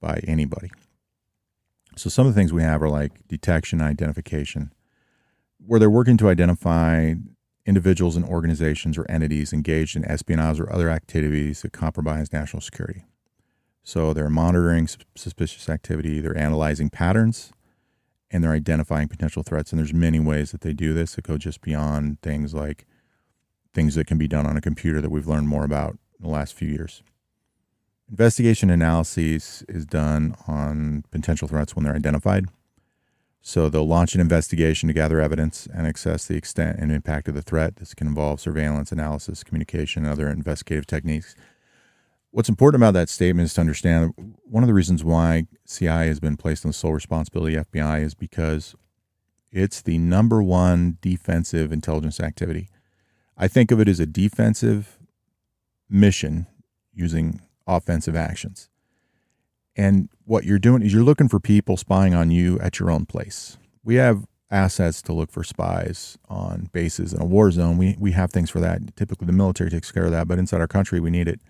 by 0.00 0.20
anybody. 0.26 0.70
So 1.96 2.10
some 2.10 2.26
of 2.26 2.34
the 2.34 2.38
things 2.38 2.52
we 2.52 2.62
have 2.62 2.82
are 2.82 2.90
like 2.90 3.26
detection, 3.26 3.80
identification, 3.80 4.72
where 5.64 5.80
they're 5.80 5.90
working 5.90 6.18
to 6.18 6.28
identify 6.28 7.14
individuals 7.64 8.16
and 8.16 8.24
organizations 8.24 8.98
or 8.98 9.10
entities 9.10 9.52
engaged 9.52 9.96
in 9.96 10.04
espionage 10.04 10.60
or 10.60 10.70
other 10.72 10.90
activities 10.90 11.62
that 11.62 11.72
compromise 11.72 12.32
national 12.32 12.60
security. 12.60 13.04
So 13.82 14.12
they're 14.12 14.30
monitoring 14.30 14.88
suspicious 15.16 15.68
activity, 15.68 16.20
they're 16.20 16.36
analyzing 16.36 16.90
patterns, 16.90 17.52
and 18.30 18.42
they're 18.42 18.52
identifying 18.52 19.08
potential 19.08 19.42
threats. 19.42 19.72
And 19.72 19.78
there's 19.78 19.94
many 19.94 20.20
ways 20.20 20.52
that 20.52 20.60
they 20.60 20.72
do 20.72 20.92
this 20.92 21.14
that 21.14 21.24
go 21.24 21.38
just 21.38 21.60
beyond 21.60 22.20
things 22.22 22.54
like 22.54 22.86
things 23.72 23.94
that 23.94 24.06
can 24.06 24.18
be 24.18 24.28
done 24.28 24.46
on 24.46 24.56
a 24.56 24.60
computer 24.60 25.00
that 25.00 25.10
we've 25.10 25.26
learned 25.26 25.48
more 25.48 25.64
about 25.64 25.92
in 26.18 26.24
the 26.24 26.28
last 26.28 26.54
few 26.54 26.68
years. 26.68 27.02
Investigation 28.10 28.70
analysis 28.70 29.62
is 29.68 29.86
done 29.86 30.34
on 30.48 31.04
potential 31.10 31.46
threats 31.46 31.76
when 31.76 31.84
they're 31.84 31.94
identified. 31.94 32.46
So 33.42 33.68
they'll 33.68 33.86
launch 33.86 34.14
an 34.14 34.20
investigation 34.20 34.88
to 34.88 34.92
gather 34.92 35.20
evidence 35.20 35.66
and 35.72 35.86
assess 35.86 36.26
the 36.26 36.36
extent 36.36 36.78
and 36.78 36.92
impact 36.92 37.28
of 37.28 37.34
the 37.34 37.42
threat. 37.42 37.76
This 37.76 37.94
can 37.94 38.06
involve 38.06 38.40
surveillance, 38.40 38.92
analysis, 38.92 39.44
communication, 39.44 40.04
and 40.04 40.12
other 40.12 40.28
investigative 40.28 40.86
techniques. 40.86 41.34
What's 42.32 42.48
important 42.48 42.80
about 42.80 42.94
that 42.94 43.08
statement 43.08 43.46
is 43.46 43.54
to 43.54 43.60
understand 43.60 44.14
one 44.44 44.62
of 44.62 44.68
the 44.68 44.74
reasons 44.74 45.02
why 45.02 45.46
CI 45.66 45.86
has 45.86 46.20
been 46.20 46.36
placed 46.36 46.64
on 46.64 46.68
the 46.68 46.74
sole 46.74 46.92
responsibility 46.92 47.56
of 47.56 47.70
FBI 47.70 48.02
is 48.02 48.14
because 48.14 48.76
it's 49.50 49.82
the 49.82 49.98
number 49.98 50.40
one 50.42 50.98
defensive 51.00 51.72
intelligence 51.72 52.20
activity. 52.20 52.68
I 53.36 53.48
think 53.48 53.72
of 53.72 53.80
it 53.80 53.88
as 53.88 53.98
a 53.98 54.06
defensive 54.06 54.98
mission 55.88 56.46
using 56.94 57.40
offensive 57.66 58.14
actions. 58.14 58.68
And 59.74 60.08
what 60.24 60.44
you're 60.44 60.58
doing 60.58 60.82
is 60.82 60.92
you're 60.92 61.02
looking 61.02 61.28
for 61.28 61.40
people 61.40 61.76
spying 61.76 62.14
on 62.14 62.30
you 62.30 62.60
at 62.60 62.78
your 62.78 62.90
own 62.90 63.06
place. 63.06 63.58
We 63.82 63.96
have 63.96 64.26
assets 64.50 65.00
to 65.02 65.12
look 65.12 65.32
for 65.32 65.42
spies 65.42 66.18
on 66.28 66.68
bases 66.72 67.12
in 67.12 67.20
a 67.20 67.24
war 67.24 67.50
zone. 67.50 67.78
We, 67.78 67.96
we 67.98 68.12
have 68.12 68.30
things 68.30 68.50
for 68.50 68.60
that. 68.60 68.94
Typically, 68.96 69.26
the 69.26 69.32
military 69.32 69.70
takes 69.70 69.90
care 69.90 70.04
of 70.04 70.10
that, 70.12 70.28
but 70.28 70.38
inside 70.38 70.60
our 70.60 70.68
country, 70.68 71.00
we 71.00 71.10
need 71.10 71.26
it. 71.26 71.40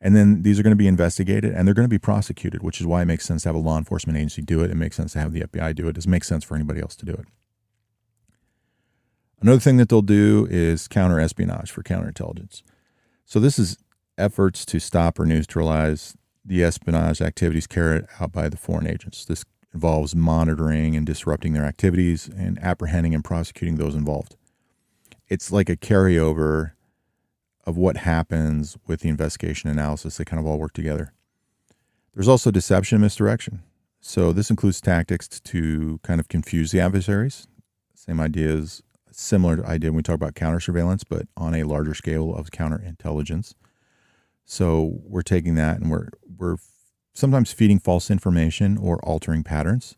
And 0.00 0.14
then 0.14 0.42
these 0.42 0.60
are 0.60 0.62
going 0.62 0.72
to 0.72 0.76
be 0.76 0.88
investigated 0.88 1.52
and 1.52 1.66
they're 1.66 1.74
going 1.74 1.88
to 1.88 1.88
be 1.88 1.98
prosecuted, 1.98 2.62
which 2.62 2.80
is 2.80 2.86
why 2.86 3.02
it 3.02 3.06
makes 3.06 3.24
sense 3.24 3.42
to 3.42 3.48
have 3.48 3.56
a 3.56 3.60
law 3.60 3.78
enforcement 3.78 4.18
agency 4.18 4.42
do 4.42 4.62
it. 4.62 4.70
It 4.70 4.76
makes 4.76 4.96
sense 4.96 5.14
to 5.14 5.20
have 5.20 5.32
the 5.32 5.40
FBI 5.42 5.74
do 5.74 5.86
it. 5.86 5.90
It 5.90 5.94
doesn't 5.94 6.10
make 6.10 6.24
sense 6.24 6.44
for 6.44 6.54
anybody 6.54 6.80
else 6.80 6.96
to 6.96 7.06
do 7.06 7.12
it. 7.12 7.26
Another 9.40 9.60
thing 9.60 9.76
that 9.78 9.88
they'll 9.88 10.02
do 10.02 10.46
is 10.50 10.88
counter 10.88 11.20
espionage 11.20 11.70
for 11.70 11.82
counterintelligence. 11.82 12.62
So 13.24 13.40
this 13.40 13.58
is 13.58 13.78
efforts 14.18 14.64
to 14.66 14.80
stop 14.80 15.18
or 15.18 15.26
neutralize 15.26 16.16
the 16.44 16.62
espionage 16.62 17.20
activities 17.20 17.66
carried 17.66 18.06
out 18.20 18.32
by 18.32 18.48
the 18.48 18.56
foreign 18.56 18.86
agents. 18.86 19.24
This 19.24 19.44
involves 19.74 20.14
monitoring 20.14 20.96
and 20.96 21.04
disrupting 21.04 21.52
their 21.52 21.64
activities 21.64 22.28
and 22.28 22.58
apprehending 22.62 23.14
and 23.14 23.24
prosecuting 23.24 23.76
those 23.76 23.94
involved. 23.94 24.36
It's 25.28 25.52
like 25.52 25.68
a 25.68 25.76
carryover 25.76 26.72
of 27.66 27.76
what 27.76 27.98
happens 27.98 28.76
with 28.86 29.00
the 29.00 29.08
investigation 29.08 29.68
analysis. 29.68 30.16
They 30.16 30.24
kind 30.24 30.40
of 30.40 30.46
all 30.46 30.58
work 30.58 30.72
together. 30.72 31.12
There's 32.14 32.28
also 32.28 32.50
deception 32.50 32.96
and 32.96 33.02
misdirection. 33.02 33.62
So 34.00 34.32
this 34.32 34.50
includes 34.50 34.80
tactics 34.80 35.28
to 35.28 35.98
kind 36.02 36.20
of 36.20 36.28
confuse 36.28 36.70
the 36.70 36.80
adversaries. 36.80 37.48
Same 37.94 38.20
ideas, 38.20 38.82
similar 39.10 39.66
idea 39.66 39.90
when 39.90 39.96
we 39.96 40.02
talk 40.02 40.14
about 40.14 40.34
counter 40.34 40.60
surveillance, 40.60 41.02
but 41.02 41.26
on 41.36 41.54
a 41.54 41.64
larger 41.64 41.94
scale 41.94 42.34
of 42.34 42.50
counterintelligence. 42.50 43.54
So 44.44 45.00
we're 45.02 45.22
taking 45.22 45.56
that 45.56 45.78
and 45.80 45.90
we're 45.90 46.10
we're 46.38 46.56
sometimes 47.14 47.52
feeding 47.52 47.80
false 47.80 48.10
information 48.10 48.78
or 48.78 49.04
altering 49.04 49.42
patterns, 49.42 49.96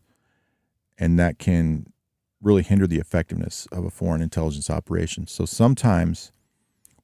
and 0.97 1.19
that 1.19 1.37
can 1.37 1.93
really 2.41 2.63
hinder 2.63 2.87
the 2.87 2.97
effectiveness 2.97 3.67
of 3.71 3.85
a 3.85 3.91
foreign 3.91 4.21
intelligence 4.21 4.69
operation. 4.69 5.27
So 5.27 5.45
sometimes 5.45 6.31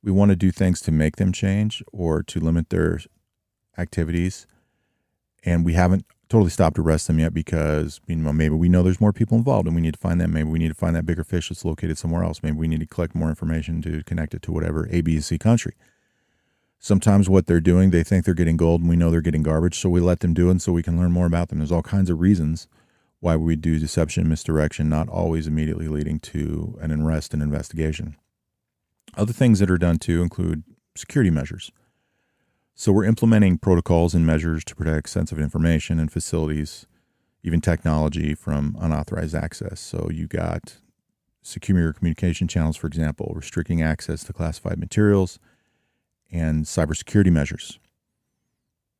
we 0.05 0.11
want 0.11 0.29
to 0.29 0.35
do 0.37 0.51
things 0.51 0.79
to 0.81 0.91
make 0.91 1.17
them 1.17 1.33
change 1.33 1.83
or 1.91 2.23
to 2.23 2.39
limit 2.39 2.69
their 2.69 2.99
activities, 3.77 4.47
and 5.43 5.65
we 5.65 5.73
haven't 5.73 6.05
totally 6.29 6.49
stopped 6.49 6.77
to 6.77 6.81
arrest 6.81 7.07
them 7.07 7.19
yet 7.19 7.33
because 7.33 7.99
you 8.07 8.15
know 8.15 8.31
maybe 8.31 8.55
we 8.55 8.69
know 8.69 8.81
there's 8.81 9.01
more 9.01 9.13
people 9.13 9.37
involved 9.37 9.67
and 9.67 9.75
we 9.75 9.81
need 9.81 9.95
to 9.95 9.99
find 9.99 10.21
them. 10.21 10.31
Maybe 10.31 10.49
we 10.49 10.59
need 10.59 10.69
to 10.69 10.73
find 10.73 10.95
that 10.95 11.05
bigger 11.05 11.25
fish 11.25 11.49
that's 11.49 11.65
located 11.65 11.97
somewhere 11.97 12.23
else. 12.23 12.41
Maybe 12.41 12.55
we 12.55 12.69
need 12.69 12.79
to 12.79 12.85
collect 12.85 13.13
more 13.13 13.29
information 13.29 13.81
to 13.81 14.01
connect 14.05 14.33
it 14.33 14.41
to 14.43 14.53
whatever 14.53 14.87
A, 14.91 15.01
B, 15.01 15.19
C 15.19 15.37
country 15.37 15.73
sometimes 16.85 17.27
what 17.27 17.47
they're 17.47 17.59
doing, 17.59 17.89
they 17.89 18.03
think 18.03 18.23
they're 18.23 18.35
getting 18.35 18.57
gold 18.57 18.81
and 18.81 18.89
we 18.89 18.95
know 18.95 19.09
they're 19.09 19.21
getting 19.21 19.41
garbage. 19.41 19.79
So 19.79 19.89
we 19.89 19.99
let 19.99 20.19
them 20.19 20.35
do 20.35 20.51
it 20.51 20.61
so 20.61 20.71
we 20.71 20.83
can 20.83 20.97
learn 20.97 21.11
more 21.11 21.25
about 21.25 21.49
them. 21.49 21.57
There's 21.57 21.71
all 21.71 21.81
kinds 21.81 22.11
of 22.11 22.19
reasons 22.19 22.67
why 23.21 23.35
we 23.35 23.55
do 23.55 23.79
deception 23.79 24.21
and 24.21 24.29
misdirection, 24.29 24.87
not 24.87 25.09
always 25.09 25.47
immediately 25.47 25.87
leading 25.87 26.19
to 26.19 26.77
an 26.81 26.91
arrest 26.91 27.33
and 27.33 27.41
investigation. 27.41 28.17
Other 29.15 29.33
things 29.33 29.59
that 29.59 29.71
are 29.71 29.77
done 29.77 29.97
too 29.97 30.21
include 30.21 30.63
security 30.95 31.29
measures. 31.29 31.71
So 32.73 32.91
we're 32.91 33.05
implementing 33.05 33.57
protocols 33.57 34.13
and 34.13 34.25
measures 34.25 34.65
to 34.65 34.75
protect 34.75 35.09
sensitive 35.09 35.41
information 35.41 35.99
and 35.99 36.11
facilities, 36.11 36.85
even 37.43 37.61
technology 37.61 38.35
from 38.35 38.75
unauthorized 38.79 39.33
access. 39.33 39.79
So 39.79 40.09
you 40.11 40.27
got 40.27 40.77
secure 41.41 41.93
communication 41.93 42.49
channels, 42.49 42.75
for 42.75 42.87
example, 42.87 43.31
restricting 43.33 43.81
access 43.81 44.23
to 44.25 44.33
classified 44.33 44.77
materials 44.77 45.39
and 46.31 46.65
cybersecurity 46.65 47.31
measures. 47.31 47.79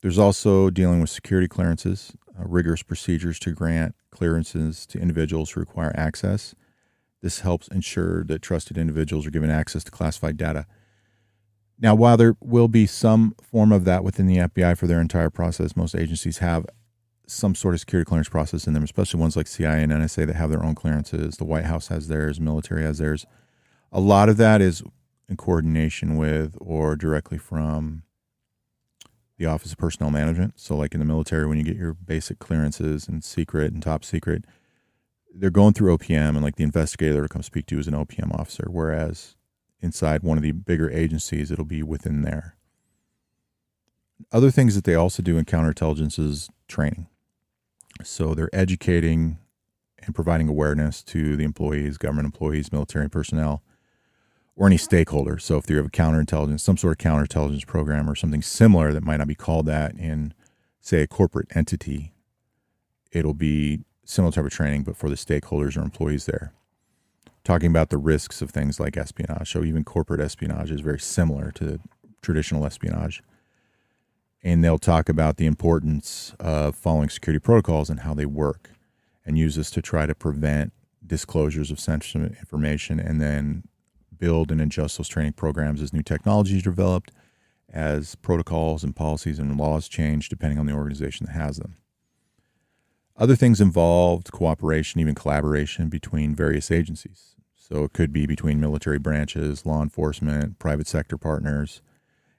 There's 0.01 0.19
also 0.19 0.69
dealing 0.69 1.01
with 1.01 1.10
security 1.10 1.48
clearances, 1.48 2.13
uh, 2.39 2.43
rigorous 2.45 2.84
procedures 2.84 3.39
to 3.39 3.51
grant 3.51 3.95
clearances 4.12 4.86
to 4.88 5.00
individuals 5.00 5.51
who 5.51 5.60
require 5.60 5.91
access. 5.98 6.55
This 7.25 7.39
helps 7.39 7.67
ensure 7.70 8.24
that 8.25 8.44
trusted 8.44 8.77
individuals 8.77 9.25
are 9.25 9.32
given 9.32 9.50
access 9.50 9.84
to 9.86 9.89
classified 9.89 10.38
data. 10.38 10.67
Now, 11.79 11.96
while 11.96 12.17
there 12.17 12.38
will 12.39 12.67
be 12.67 12.86
some 12.86 13.34
form 13.41 13.72
of 13.72 13.84
that 13.86 14.03
within 14.03 14.27
the 14.27 14.38
FBI 14.38 14.77
for 14.77 14.86
their 14.86 15.01
entire 15.01 15.32
process, 15.32 15.75
most 15.75 15.96
agencies 15.96 16.38
have 16.38 16.67
some 17.25 17.55
sort 17.55 17.74
of 17.74 17.79
security 17.79 18.08
clearance 18.08 18.29
process 18.29 18.67
in 18.67 18.74
them, 18.74 18.84
especially 18.84 19.20
ones 19.20 19.36
like 19.36 19.48
CIA 19.48 19.82
and 19.82 19.91
NSA 19.91 20.27
that 20.27 20.36
have 20.36 20.51
their 20.51 20.63
own 20.63 20.75
clearances. 20.75 21.38
The 21.38 21.46
White 21.46 21.65
House 21.65 21.88
has 21.88 22.10
theirs, 22.10 22.39
military 22.39 22.84
has 22.84 23.00
theirs. 23.00 23.25
A 23.91 24.00
lot 24.00 24.29
of 24.29 24.38
that 24.38 24.62
is 24.62 24.84
in 25.27 25.36
coordination 25.36 26.17
with 26.17 26.55
or 26.62 26.96
directly 26.96 27.39
from 27.39 28.03
the 29.39 29.48
Office 29.48 29.72
of 29.72 29.79
Personnel 29.79 30.12
Management. 30.12 30.60
So, 30.60 30.77
like 30.77 30.94
in 30.94 31.00
the 31.00 31.08
military, 31.08 31.48
when 31.48 31.58
you 31.58 31.63
get 31.63 31.75
your 31.75 31.96
basic 31.96 32.38
clearances 32.38 33.08
and 33.08 33.24
secret 33.24 33.74
and 33.74 33.82
top 33.82 34.05
secret, 34.05 34.46
they're 35.35 35.49
going 35.49 35.73
through 35.73 35.97
OPM, 35.97 36.29
and 36.29 36.41
like 36.41 36.55
the 36.55 36.63
investigator 36.63 37.21
to 37.21 37.27
come 37.27 37.43
speak 37.43 37.65
to 37.67 37.79
is 37.79 37.87
an 37.87 37.93
OPM 37.93 38.33
officer. 38.33 38.67
Whereas 38.69 39.35
inside 39.81 40.23
one 40.23 40.37
of 40.37 40.43
the 40.43 40.51
bigger 40.51 40.89
agencies, 40.89 41.51
it'll 41.51 41.65
be 41.65 41.83
within 41.83 42.21
there. 42.21 42.55
Other 44.31 44.49
things 44.49 44.75
that 44.75 44.85
they 44.85 44.95
also 44.95 45.21
do 45.21 45.37
in 45.37 45.45
counterintelligence 45.45 46.17
is 46.17 46.49
training. 46.67 47.07
So 48.03 48.33
they're 48.33 48.49
educating 48.53 49.37
and 50.03 50.15
providing 50.15 50.47
awareness 50.47 51.03
to 51.03 51.35
the 51.35 51.43
employees, 51.43 51.97
government 51.97 52.25
employees, 52.25 52.71
military 52.71 53.09
personnel 53.09 53.61
or 54.55 54.67
any 54.67 54.77
stakeholder. 54.77 55.37
So 55.37 55.57
if 55.57 55.69
you 55.69 55.75
have 55.77 55.87
a 55.87 55.89
counterintelligence, 55.89 56.61
some 56.61 56.77
sort 56.77 56.93
of 56.93 56.97
counterintelligence 57.05 57.67
program 57.67 58.09
or 58.09 58.15
something 58.15 58.41
similar 58.41 58.93
that 58.93 59.03
might 59.03 59.17
not 59.17 59.27
be 59.27 59.35
called 59.35 59.65
that 59.65 59.95
in, 59.97 60.33
say, 60.79 61.01
a 61.01 61.07
corporate 61.07 61.49
entity, 61.53 62.13
it'll 63.11 63.33
be 63.33 63.81
similar 64.05 64.31
type 64.31 64.45
of 64.45 64.51
training, 64.51 64.83
but 64.83 64.95
for 64.95 65.09
the 65.09 65.15
stakeholders 65.15 65.75
or 65.75 65.81
employees 65.81 66.25
there. 66.25 66.53
Talking 67.43 67.69
about 67.69 67.89
the 67.89 67.97
risks 67.97 68.41
of 68.41 68.51
things 68.51 68.79
like 68.79 68.97
espionage. 68.97 69.51
So 69.51 69.63
even 69.63 69.83
corporate 69.83 70.21
espionage 70.21 70.71
is 70.71 70.81
very 70.81 71.00
similar 71.00 71.51
to 71.53 71.79
traditional 72.21 72.65
espionage. 72.65 73.21
And 74.43 74.63
they'll 74.63 74.79
talk 74.79 75.09
about 75.09 75.38
the 75.38 75.47
importance 75.47 76.33
of 76.39 76.75
following 76.75 77.09
security 77.09 77.39
protocols 77.39 77.89
and 77.89 78.01
how 78.01 78.13
they 78.13 78.25
work 78.25 78.71
and 79.25 79.38
use 79.38 79.55
this 79.55 79.71
to 79.71 79.81
try 79.81 80.05
to 80.05 80.15
prevent 80.15 80.71
disclosures 81.05 81.71
of 81.71 81.79
sensitive 81.79 82.38
information 82.39 83.00
and 83.00 83.19
then 83.19 83.63
build 84.17 84.51
and 84.51 84.62
adjust 84.62 84.97
those 84.97 85.07
training 85.07 85.33
programs 85.33 85.81
as 85.81 85.93
new 85.93 86.03
technologies 86.03 86.62
are 86.62 86.69
developed, 86.69 87.12
as 87.71 88.15
protocols 88.15 88.83
and 88.83 88.95
policies 88.95 89.39
and 89.39 89.57
laws 89.57 89.88
change 89.88 90.29
depending 90.29 90.57
on 90.57 90.65
the 90.65 90.74
organization 90.74 91.25
that 91.25 91.33
has 91.33 91.57
them. 91.57 91.75
Other 93.17 93.36
things 93.36 93.62
involved 93.62 94.31
cooperation, 94.31 95.00
even 95.00 95.15
collaboration 95.15 95.88
between 95.88 96.36
various 96.36 96.69
agencies. 96.69 97.36
So 97.55 97.84
it 97.84 97.93
could 97.93 98.12
be 98.12 98.25
between 98.25 98.60
military 98.60 99.00
branches, 99.00 99.65
law 99.65 99.81
enforcement, 99.81 100.60
private 100.60 100.88
sector 100.88 101.17
partners. 101.17 101.81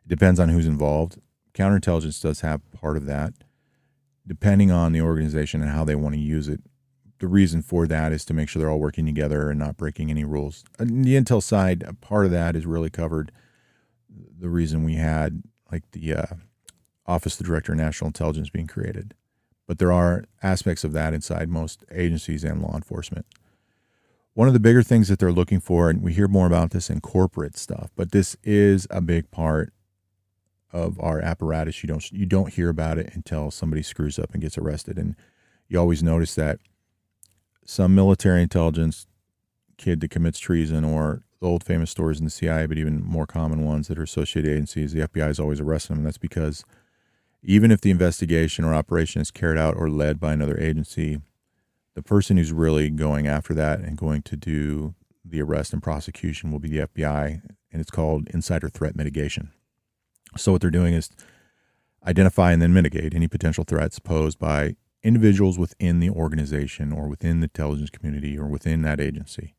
It 0.05 0.09
depends 0.09 0.39
on 0.39 0.51
who's 0.51 0.67
involved. 0.67 1.19
Counterintelligence 1.55 2.21
does 2.23 2.43
have 2.43 2.61
part 2.73 2.97
of 2.97 3.07
that. 3.07 3.33
Depending 4.27 4.71
on 4.71 4.93
the 4.93 5.01
organization 5.01 5.63
and 5.63 5.71
how 5.71 5.85
they 5.85 5.95
want 5.95 6.15
to 6.15 6.21
use 6.21 6.49
it, 6.49 6.61
the 7.19 7.27
reason 7.27 7.63
for 7.63 7.87
that 7.87 8.13
is 8.13 8.25
to 8.27 8.35
make 8.35 8.49
sure 8.49 8.61
they're 8.61 8.71
all 8.71 8.79
working 8.79 9.07
together 9.07 9.49
and 9.49 9.59
not 9.59 9.77
breaking 9.79 10.11
any 10.11 10.25
rules. 10.25 10.65
On 10.79 11.03
the 11.03 11.15
Intel 11.15 11.43
side, 11.43 11.85
part 12.01 12.27
of 12.27 12.31
that 12.33 12.55
is 12.55 12.67
really 12.67 12.91
covered. 12.91 13.33
The 14.39 14.51
reason 14.51 14.85
we 14.85 14.97
had 14.97 15.43
like 15.73 15.91
the 15.93 16.15
uh, 16.15 16.27
Office 17.07 17.35
of 17.35 17.39
the 17.39 17.45
Director 17.45 17.73
of 17.73 17.79
National 17.79 18.09
Intelligence 18.09 18.51
being 18.51 18.67
created, 18.67 19.15
but 19.67 19.79
there 19.79 19.93
are 19.93 20.25
aspects 20.43 20.85
of 20.85 20.93
that 20.93 21.15
inside 21.15 21.49
most 21.49 21.85
agencies 21.91 22.45
and 22.45 22.63
law 22.63 22.75
enforcement. 22.75 23.27
One 24.35 24.49
of 24.49 24.55
the 24.55 24.61
bigger 24.61 24.83
things 24.83 25.09
that 25.09 25.19
they're 25.19 25.33
looking 25.33 25.61
for, 25.61 25.89
and 25.89 26.03
we 26.03 26.13
hear 26.13 26.29
more 26.29 26.47
about 26.47 26.71
this 26.71 26.91
in 26.91 27.01
corporate 27.01 27.57
stuff, 27.57 27.91
but 27.97 28.13
this 28.13 28.37
is 28.45 28.87
a 28.91 29.01
big 29.01 29.31
part 29.31 29.73
of 30.73 31.01
our 31.01 31.21
apparatus. 31.21 31.83
You 31.83 31.89
don't 31.89 32.13
you 32.13 32.27
don't 32.27 32.53
hear 32.53 32.69
about 32.69 32.99
it 32.99 33.15
until 33.15 33.51
somebody 33.51 33.83
screws 33.83 34.19
up 34.19 34.33
and 34.33 34.43
gets 34.43 34.59
arrested, 34.59 34.99
and 34.99 35.17
you 35.69 35.79
always 35.79 36.03
notice 36.03 36.35
that 36.35 36.59
some 37.65 37.95
military 37.95 38.43
intelligence 38.43 39.07
kid 39.79 40.01
that 40.01 40.11
commits 40.11 40.39
treason 40.39 40.85
or 40.85 41.23
the 41.41 41.47
old 41.47 41.65
famous 41.65 41.91
stories 41.91 42.19
in 42.19 42.25
the 42.25 42.31
CIA, 42.31 42.67
but 42.67 42.79
even 42.79 43.03
more 43.03 43.27
common 43.27 43.65
ones 43.65 43.89
that 43.89 43.99
are 43.99 44.03
associated 44.03 44.51
agencies, 44.51 44.93
the 44.93 45.01
FBI 45.01 45.29
is 45.29 45.41
always 45.41 45.61
arresting 45.61 45.97
them. 45.97 46.01
And 46.01 46.07
that's 46.07 46.19
because 46.19 46.65
even 47.43 47.71
if 47.71 47.81
the 47.81 47.91
investigation 47.91 48.65
or 48.65 48.75
operation 48.75 49.21
is 49.21 49.31
carried 49.31 49.59
out 49.59 49.77
or 49.77 49.89
led 49.89 50.19
by 50.19 50.33
another 50.33 50.59
agency, 50.59 51.21
the 51.95 52.03
person 52.03 52.37
who's 52.37 52.53
really 52.53 52.91
going 52.91 53.27
after 53.27 53.55
that 53.55 53.81
and 53.81 53.97
going 53.97 54.23
to 54.23 54.37
do 54.37 54.95
the 55.25 55.43
arrest 55.43 55.73
and 55.73 55.83
prosecution 55.83 56.51
will 56.51 56.59
be 56.59 56.69
the 56.69 56.87
FBI, 56.87 57.43
and 57.73 57.81
it's 57.81 57.91
called 57.91 58.29
insider 58.29 58.69
threat 58.69 58.97
mitigation. 58.97 59.51
So, 60.37 60.53
what 60.53 60.61
they're 60.61 60.71
doing 60.71 60.95
is 60.95 61.11
identify 62.07 62.53
and 62.53 62.63
then 62.63 62.73
mitigate 62.73 63.15
any 63.15 63.29
potential 63.29 63.65
threats 63.65 63.99
posed 63.99 64.39
by 64.39 64.77
individuals 65.03 65.59
within 65.59 66.01
the 66.01 66.11
organization 66.11 66.93
or 66.93 67.09
within 67.09 67.41
the 67.41 67.45
intelligence 67.45 67.91
community 67.91 68.39
or 68.39 68.47
within 68.47 68.83
that 68.83 69.01
agency. 69.01 69.55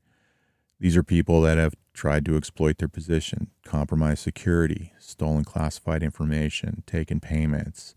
These 0.80 0.96
are 0.96 1.04
people 1.04 1.42
that 1.42 1.58
have 1.58 1.74
tried 1.94 2.26
to 2.26 2.38
exploit 2.38 2.78
their 2.78 2.88
position, 2.88 3.50
compromise 3.66 4.20
security, 4.20 4.94
stolen 5.00 5.44
classified 5.44 6.04
information, 6.04 6.84
taken 6.86 7.20
payments, 7.20 7.96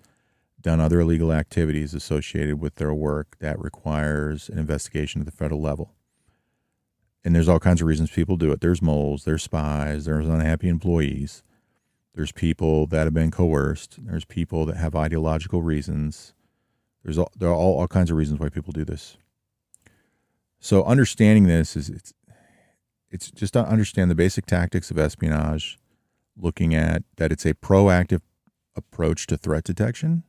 done 0.61 0.81
other 0.81 1.01
illegal 1.01 1.33
activities 1.33 1.93
associated 1.93 2.61
with 2.61 2.77
their 2.77 2.95
work 2.95 3.37
that 3.41 3.59
requires 3.59 4.49
an 4.49 4.59
investigation 4.59 5.21
at 5.21 5.27
the 5.27 5.33
federal 5.33 5.61
level. 5.61 5.95
And 7.23 7.35
there's 7.35 7.49
all 7.49 7.59
kinds 7.59 7.83
of 7.83 7.87
reasons 7.87 8.11
people 8.11 8.39
do 8.39 8.51
it. 8.53 8.63
There's 8.63 8.81
moles, 8.81 9.25
there's 9.25 9.43
spies, 9.43 10.07
there's 10.07 10.27
unhappy 10.27 10.69
employees, 10.69 11.43
there's 12.15 12.33
people 12.33 12.87
that 12.87 13.05
have 13.05 13.15
been 13.15 13.31
coerced, 13.31 13.99
there's 14.07 14.25
people 14.25 14.65
that 14.67 14.77
have 14.77 14.95
ideological 14.95 15.61
reasons. 15.61 16.33
There's 17.05 17.19
all, 17.19 17.31
there 17.37 17.51
are 17.51 17.55
all, 17.55 17.79
all 17.79 17.89
kinds 17.89 18.11
of 18.11 18.17
reasons 18.17 18.41
why 18.41 18.49
people 18.49 18.73
do 18.73 18.85
this. 18.85 19.19
So 20.59 20.85
understanding 20.85 21.45
this 21.45 21.77
is 21.77 21.89
it's 21.89 22.13
it's 23.11 23.31
just 23.31 23.55
to 23.55 23.67
understand 23.67 24.11
the 24.11 24.15
basic 24.15 24.47
tactics 24.47 24.91
of 24.91 24.99
espionage, 24.99 25.79
looking 26.37 26.75
at 26.75 27.03
that 27.17 27.33
it's 27.33 27.45
a 27.45 27.55
proactive 27.55 28.21
approach 28.77 29.27
to 29.27 29.37
threat 29.37 29.65
detection, 29.65 30.25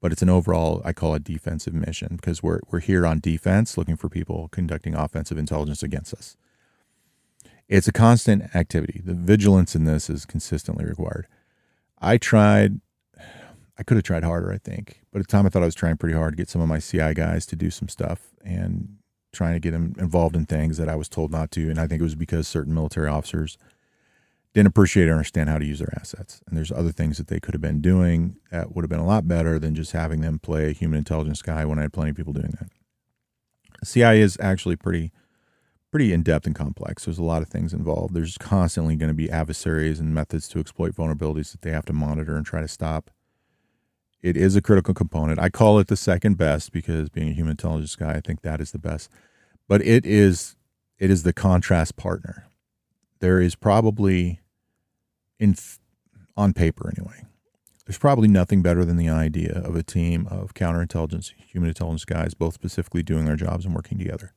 but 0.00 0.12
it's 0.12 0.22
an 0.22 0.28
overall, 0.28 0.82
I 0.84 0.92
call 0.92 1.14
it 1.14 1.24
defensive 1.24 1.74
mission 1.74 2.16
because 2.16 2.42
we're, 2.42 2.60
we're 2.70 2.80
here 2.80 3.06
on 3.06 3.20
defense 3.20 3.78
looking 3.78 3.96
for 3.96 4.08
people 4.08 4.48
conducting 4.50 4.94
offensive 4.94 5.38
intelligence 5.38 5.82
against 5.82 6.14
us. 6.14 6.36
It's 7.68 7.88
a 7.88 7.92
constant 7.92 8.54
activity. 8.54 9.00
The 9.04 9.14
vigilance 9.14 9.74
in 9.74 9.84
this 9.84 10.08
is 10.08 10.24
consistently 10.24 10.84
required. 10.84 11.26
I 11.98 12.18
tried, 12.18 12.80
I 13.78 13.82
could 13.82 13.96
have 13.96 14.04
tried 14.04 14.22
harder, 14.22 14.52
I 14.52 14.58
think, 14.58 15.02
but 15.12 15.20
at 15.20 15.26
the 15.26 15.32
time 15.32 15.46
I 15.46 15.48
thought 15.48 15.62
I 15.62 15.66
was 15.66 15.74
trying 15.74 15.96
pretty 15.96 16.14
hard 16.14 16.34
to 16.34 16.36
get 16.36 16.48
some 16.48 16.60
of 16.60 16.68
my 16.68 16.78
CI 16.78 17.14
guys 17.14 17.46
to 17.46 17.56
do 17.56 17.70
some 17.70 17.88
stuff 17.88 18.34
and 18.44 18.98
trying 19.36 19.54
to 19.54 19.60
get 19.60 19.70
them 19.72 19.94
involved 19.98 20.34
in 20.34 20.46
things 20.46 20.78
that 20.78 20.88
I 20.88 20.96
was 20.96 21.08
told 21.08 21.30
not 21.30 21.50
to. 21.52 21.70
And 21.70 21.78
I 21.78 21.86
think 21.86 22.00
it 22.00 22.04
was 22.04 22.14
because 22.14 22.48
certain 22.48 22.74
military 22.74 23.08
officers 23.08 23.58
didn't 24.54 24.68
appreciate 24.68 25.08
or 25.08 25.12
understand 25.12 25.50
how 25.50 25.58
to 25.58 25.66
use 25.66 25.78
their 25.78 25.92
assets. 26.00 26.40
And 26.46 26.56
there's 26.56 26.72
other 26.72 26.90
things 26.90 27.18
that 27.18 27.28
they 27.28 27.38
could 27.38 27.54
have 27.54 27.60
been 27.60 27.82
doing 27.82 28.36
that 28.50 28.74
would 28.74 28.82
have 28.82 28.90
been 28.90 28.98
a 28.98 29.06
lot 29.06 29.28
better 29.28 29.58
than 29.58 29.74
just 29.74 29.92
having 29.92 30.22
them 30.22 30.38
play 30.38 30.70
a 30.70 30.72
human 30.72 30.98
intelligence 30.98 31.42
guy 31.42 31.64
when 31.64 31.78
I 31.78 31.82
had 31.82 31.92
plenty 31.92 32.10
of 32.10 32.16
people 32.16 32.32
doing 32.32 32.54
that. 32.58 32.70
CIA 33.86 34.20
is 34.20 34.38
actually 34.40 34.76
pretty 34.76 35.12
pretty 35.90 36.12
in 36.12 36.22
depth 36.22 36.46
and 36.46 36.54
complex. 36.54 37.04
There's 37.04 37.18
a 37.18 37.22
lot 37.22 37.42
of 37.42 37.48
things 37.48 37.72
involved. 37.72 38.12
There's 38.12 38.36
constantly 38.36 38.96
going 38.96 39.08
to 39.08 39.14
be 39.14 39.30
adversaries 39.30 40.00
and 40.00 40.12
methods 40.12 40.48
to 40.48 40.58
exploit 40.58 40.94
vulnerabilities 40.94 41.52
that 41.52 41.62
they 41.62 41.70
have 41.70 41.86
to 41.86 41.92
monitor 41.92 42.36
and 42.36 42.44
try 42.44 42.60
to 42.60 42.68
stop. 42.68 43.10
It 44.22 44.36
is 44.36 44.56
a 44.56 44.62
critical 44.62 44.92
component. 44.92 45.38
I 45.38 45.48
call 45.48 45.78
it 45.78 45.86
the 45.86 45.96
second 45.96 46.36
best 46.36 46.72
because 46.72 47.08
being 47.08 47.28
a 47.28 47.32
human 47.32 47.52
intelligence 47.52 47.94
guy, 47.94 48.14
I 48.14 48.20
think 48.20 48.42
that 48.42 48.60
is 48.60 48.72
the 48.72 48.78
best. 48.78 49.08
But 49.68 49.82
it 49.82 50.06
is 50.06 50.56
it 50.98 51.10
is 51.10 51.22
the 51.22 51.32
contrast 51.32 51.96
partner. 51.96 52.46
There 53.20 53.40
is 53.40 53.54
probably 53.54 54.40
in 55.38 55.56
on 56.36 56.52
paper 56.52 56.92
anyway. 56.96 57.24
There's 57.86 57.98
probably 57.98 58.28
nothing 58.28 58.62
better 58.62 58.84
than 58.84 58.96
the 58.96 59.08
idea 59.08 59.60
of 59.64 59.76
a 59.76 59.82
team 59.82 60.26
of 60.28 60.54
counterintelligence, 60.54 61.32
human 61.34 61.68
intelligence 61.68 62.04
guys, 62.04 62.34
both 62.34 62.54
specifically 62.54 63.02
doing 63.02 63.26
their 63.26 63.36
jobs 63.36 63.64
and 63.64 63.74
working 63.74 63.96
together. 63.96 64.32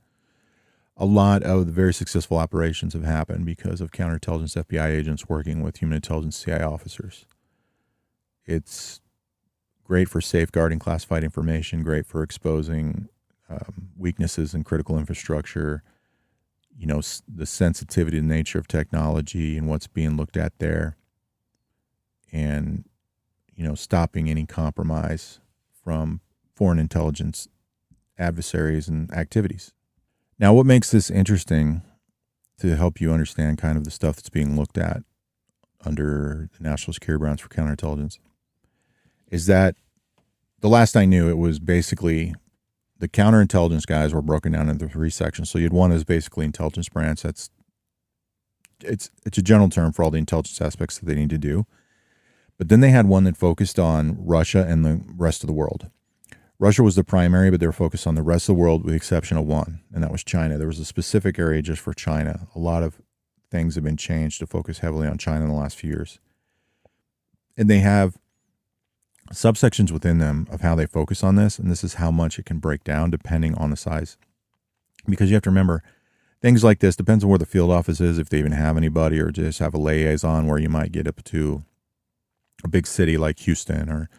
A 0.95 1.05
lot 1.05 1.41
of 1.43 1.65
the 1.65 1.71
very 1.71 1.93
successful 1.93 2.37
operations 2.37 2.93
have 2.93 3.03
happened 3.03 3.45
because 3.45 3.81
of 3.81 3.91
counterintelligence 3.91 4.61
FBI 4.65 4.89
agents 4.89 5.27
working 5.27 5.63
with 5.63 5.77
human 5.77 5.95
intelligence 5.95 6.37
CIA 6.37 6.61
officers. 6.61 7.25
It's 8.45 9.01
great 9.83 10.09
for 10.09 10.21
safeguarding 10.21 10.77
classified 10.77 11.23
information, 11.23 11.83
great 11.83 12.05
for 12.05 12.21
exposing 12.21 13.07
um, 13.49 13.89
weaknesses 13.97 14.53
in 14.53 14.63
critical 14.63 14.97
infrastructure, 14.97 15.83
you 16.77 16.85
know, 16.87 16.99
s- 16.99 17.21
the 17.27 17.45
sensitivity 17.45 18.19
and 18.19 18.27
nature 18.27 18.59
of 18.59 18.67
technology 18.67 19.57
and 19.57 19.67
what's 19.67 19.87
being 19.87 20.15
looked 20.17 20.37
at 20.37 20.57
there, 20.59 20.95
and, 22.31 22.85
you 23.55 23.63
know, 23.63 23.75
stopping 23.75 24.29
any 24.29 24.45
compromise 24.45 25.39
from 25.83 26.21
foreign 26.55 26.79
intelligence 26.79 27.47
adversaries 28.17 28.87
and 28.87 29.11
activities. 29.13 29.73
Now, 30.37 30.53
what 30.53 30.65
makes 30.65 30.91
this 30.91 31.09
interesting 31.09 31.81
to 32.59 32.75
help 32.75 33.01
you 33.01 33.11
understand 33.11 33.57
kind 33.57 33.77
of 33.77 33.83
the 33.83 33.91
stuff 33.91 34.17
that's 34.17 34.29
being 34.29 34.55
looked 34.55 34.77
at 34.77 35.03
under 35.85 36.49
the 36.57 36.63
national 36.63 36.93
security 36.93 37.21
grounds 37.21 37.41
for 37.41 37.47
counterintelligence 37.49 38.19
is 39.31 39.45
that 39.45 39.75
the 40.59 40.67
last 40.67 40.97
I 40.97 41.05
knew, 41.05 41.29
it 41.29 41.37
was 41.37 41.59
basically 41.59 42.35
the 42.99 43.07
counterintelligence 43.07 43.85
guys 43.85 44.13
were 44.13 44.21
broken 44.21 44.51
down 44.51 44.69
into 44.69 44.87
three 44.87 45.09
sections. 45.09 45.49
So 45.49 45.57
you'd 45.57 45.73
one 45.73 45.91
is 45.91 46.03
basically 46.03 46.45
intelligence 46.45 46.89
branch. 46.89 47.23
That's 47.23 47.49
it's 48.81 49.11
it's 49.25 49.37
a 49.37 49.41
general 49.41 49.69
term 49.69 49.91
for 49.91 50.03
all 50.03 50.11
the 50.11 50.17
intelligence 50.17 50.61
aspects 50.61 50.99
that 50.99 51.05
they 51.05 51.15
need 51.15 51.29
to 51.31 51.37
do. 51.37 51.65
But 52.57 52.69
then 52.69 52.81
they 52.81 52.89
had 52.89 53.07
one 53.07 53.23
that 53.23 53.37
focused 53.37 53.79
on 53.79 54.17
Russia 54.19 54.65
and 54.67 54.85
the 54.85 55.01
rest 55.15 55.43
of 55.43 55.47
the 55.47 55.53
world. 55.53 55.89
Russia 56.59 56.83
was 56.83 56.95
the 56.95 57.05
primary, 57.05 57.49
but 57.49 57.61
they 57.61 57.65
were 57.65 57.71
focused 57.71 58.05
on 58.05 58.15
the 58.15 58.21
rest 58.21 58.49
of 58.49 58.55
the 58.55 58.61
world 58.61 58.83
with 58.83 58.91
the 58.91 58.97
exception 58.97 59.37
of 59.37 59.45
one, 59.45 59.79
and 59.93 60.03
that 60.03 60.11
was 60.11 60.25
China. 60.25 60.57
There 60.57 60.67
was 60.67 60.79
a 60.79 60.85
specific 60.85 61.39
area 61.39 61.61
just 61.61 61.81
for 61.81 61.93
China. 61.93 62.47
A 62.53 62.59
lot 62.59 62.83
of 62.83 63.01
things 63.49 63.75
have 63.75 63.83
been 63.83 63.95
changed 63.95 64.39
to 64.39 64.45
focus 64.45 64.79
heavily 64.79 65.07
on 65.07 65.17
China 65.17 65.45
in 65.45 65.51
the 65.51 65.57
last 65.57 65.77
few 65.77 65.89
years. 65.89 66.19
And 67.55 67.69
they 67.69 67.79
have 67.79 68.17
subsections 69.31 69.91
within 69.91 70.17
them 70.17 70.47
of 70.51 70.61
how 70.61 70.75
they 70.75 70.85
focus 70.85 71.23
on 71.23 71.35
this, 71.35 71.59
and 71.59 71.69
this 71.69 71.83
is 71.83 71.95
how 71.95 72.11
much 72.11 72.39
it 72.39 72.45
can 72.45 72.59
break 72.59 72.83
down 72.83 73.09
depending 73.09 73.55
on 73.55 73.69
the 73.69 73.77
size. 73.77 74.17
Because 75.07 75.29
you 75.29 75.35
have 75.35 75.43
to 75.43 75.49
remember, 75.49 75.83
things 76.41 76.63
like 76.63 76.79
this 76.79 76.95
depends 76.95 77.23
on 77.23 77.29
where 77.29 77.39
the 77.39 77.45
field 77.45 77.71
office 77.71 78.01
is, 78.01 78.17
if 78.17 78.29
they 78.29 78.39
even 78.39 78.51
have 78.51 78.77
anybody, 78.77 79.19
or 79.19 79.31
just 79.31 79.59
have 79.59 79.73
a 79.73 79.79
liaison 79.79 80.47
where 80.47 80.59
you 80.59 80.69
might 80.69 80.91
get 80.91 81.07
up 81.07 81.23
to 81.25 81.63
a 82.63 82.67
big 82.67 82.85
city 82.85 83.17
like 83.17 83.39
Houston 83.39 83.89
or 83.89 84.09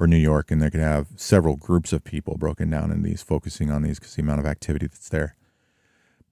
or 0.00 0.06
New 0.06 0.16
York, 0.16 0.50
and 0.50 0.62
they 0.62 0.70
could 0.70 0.80
have 0.80 1.08
several 1.14 1.56
groups 1.56 1.92
of 1.92 2.02
people 2.02 2.38
broken 2.38 2.70
down 2.70 2.90
in 2.90 3.02
these, 3.02 3.22
focusing 3.22 3.70
on 3.70 3.82
these 3.82 3.98
because 3.98 4.14
the 4.14 4.22
amount 4.22 4.40
of 4.40 4.46
activity 4.46 4.86
that's 4.86 5.10
there. 5.10 5.36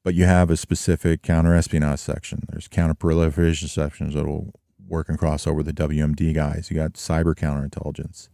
But 0.02 0.14
you 0.14 0.24
have 0.24 0.48
a 0.50 0.56
specific 0.56 1.22
counter 1.22 1.54
espionage 1.54 1.98
section. 1.98 2.44
There's 2.48 2.66
counter 2.66 2.94
proliferation 2.94 3.68
sections 3.68 4.14
that 4.14 4.26
will 4.26 4.54
work 4.88 5.08
and 5.08 5.18
cross 5.18 5.46
over 5.46 5.62
the 5.62 5.72
WMD 5.72 6.34
guys. 6.34 6.70
You 6.70 6.76
got 6.76 6.94
cyber 6.94 7.34
counterintelligence, 7.34 8.28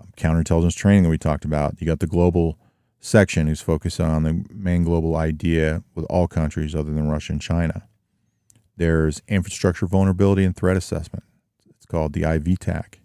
um, 0.00 0.08
counterintelligence 0.16 0.76
training 0.76 1.04
that 1.04 1.08
we 1.08 1.18
talked 1.18 1.44
about. 1.44 1.80
You 1.80 1.86
got 1.86 2.00
the 2.00 2.06
global 2.06 2.58
section 3.00 3.46
who's 3.46 3.60
focused 3.60 4.00
on 4.00 4.24
the 4.24 4.44
main 4.52 4.84
global 4.84 5.16
idea 5.16 5.82
with 5.94 6.04
all 6.06 6.26
countries 6.26 6.74
other 6.74 6.92
than 6.92 7.08
Russia 7.08 7.32
and 7.32 7.40
China. 7.40 7.88
There's 8.76 9.22
infrastructure 9.28 9.86
vulnerability 9.86 10.44
and 10.44 10.54
threat 10.54 10.76
assessment. 10.76 11.24
It's 11.68 11.86
called 11.86 12.12
the 12.12 12.22
IVTAC. 12.22 12.96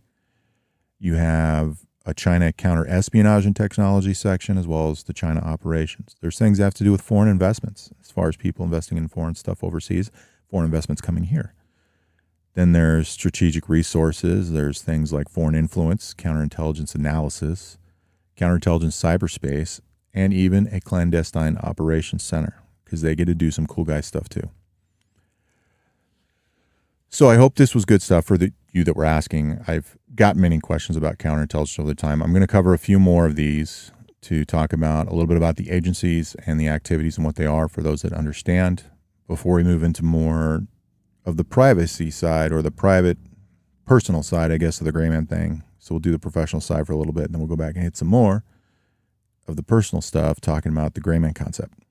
You 0.99 1.15
have 1.15 1.79
a 2.05 2.13
China 2.13 2.51
counter 2.51 2.87
espionage 2.87 3.45
and 3.45 3.55
technology 3.55 4.13
section, 4.13 4.57
as 4.57 4.67
well 4.67 4.89
as 4.89 5.03
the 5.03 5.13
China 5.13 5.39
operations. 5.39 6.15
There's 6.21 6.37
things 6.37 6.57
that 6.57 6.65
have 6.65 6.73
to 6.75 6.83
do 6.83 6.91
with 6.91 7.01
foreign 7.01 7.29
investments, 7.29 7.91
as 8.01 8.11
far 8.11 8.27
as 8.27 8.35
people 8.35 8.65
investing 8.65 8.97
in 8.97 9.07
foreign 9.07 9.35
stuff 9.35 9.63
overseas, 9.63 10.11
foreign 10.49 10.65
investments 10.65 11.01
coming 11.01 11.25
here. 11.25 11.53
Then 12.53 12.73
there's 12.73 13.09
strategic 13.09 13.67
resources. 13.67 14.51
There's 14.51 14.81
things 14.81 15.11
like 15.11 15.29
foreign 15.29 15.55
influence, 15.55 16.13
counterintelligence 16.13 16.93
analysis, 16.93 17.77
counterintelligence 18.37 18.93
cyberspace, 18.93 19.79
and 20.13 20.33
even 20.33 20.67
a 20.71 20.79
clandestine 20.79 21.57
operations 21.57 22.23
center 22.23 22.61
because 22.85 23.01
they 23.01 23.15
get 23.15 23.25
to 23.25 23.33
do 23.35 23.49
some 23.49 23.65
cool 23.65 23.83
guy 23.83 24.01
stuff 24.01 24.29
too. 24.29 24.49
So 27.09 27.29
I 27.29 27.35
hope 27.35 27.55
this 27.55 27.75
was 27.75 27.85
good 27.85 28.01
stuff 28.01 28.25
for 28.25 28.37
the, 28.37 28.53
you 28.71 28.83
that 28.83 28.95
were 28.95 29.05
asking. 29.05 29.63
I've 29.67 29.97
got 30.15 30.35
many 30.35 30.59
questions 30.59 30.97
about 30.97 31.17
counterintelligence 31.17 31.79
over 31.79 31.89
the 31.89 31.95
time. 31.95 32.21
I'm 32.21 32.31
going 32.31 32.41
to 32.41 32.47
cover 32.47 32.73
a 32.73 32.79
few 32.79 32.99
more 32.99 33.25
of 33.25 33.35
these 33.35 33.91
to 34.21 34.45
talk 34.45 34.73
about 34.73 35.07
a 35.07 35.11
little 35.11 35.27
bit 35.27 35.37
about 35.37 35.57
the 35.57 35.69
agencies 35.69 36.35
and 36.45 36.59
the 36.59 36.67
activities 36.67 37.17
and 37.17 37.25
what 37.25 37.35
they 37.35 37.45
are 37.45 37.67
for 37.67 37.81
those 37.81 38.01
that 38.01 38.13
understand 38.13 38.85
before 39.27 39.55
we 39.55 39.63
move 39.63 39.83
into 39.83 40.03
more 40.03 40.65
of 41.25 41.37
the 41.37 41.43
privacy 41.43 42.11
side 42.11 42.51
or 42.51 42.61
the 42.61 42.71
private 42.71 43.17
personal 43.85 44.23
side, 44.23 44.51
I 44.51 44.57
guess, 44.57 44.79
of 44.79 44.85
the 44.85 44.91
gray 44.91 45.09
man 45.09 45.25
thing. 45.25 45.63
So 45.79 45.95
we'll 45.95 45.99
do 45.99 46.11
the 46.11 46.19
professional 46.19 46.61
side 46.61 46.87
for 46.87 46.93
a 46.93 46.97
little 46.97 47.13
bit 47.13 47.25
and 47.25 47.33
then 47.33 47.39
we'll 47.39 47.49
go 47.49 47.55
back 47.55 47.75
and 47.75 47.83
hit 47.83 47.97
some 47.97 48.07
more 48.07 48.43
of 49.47 49.55
the 49.55 49.63
personal 49.63 50.01
stuff 50.01 50.39
talking 50.39 50.71
about 50.71 50.93
the 50.93 51.01
gray 51.01 51.19
man 51.19 51.33
concept. 51.33 51.82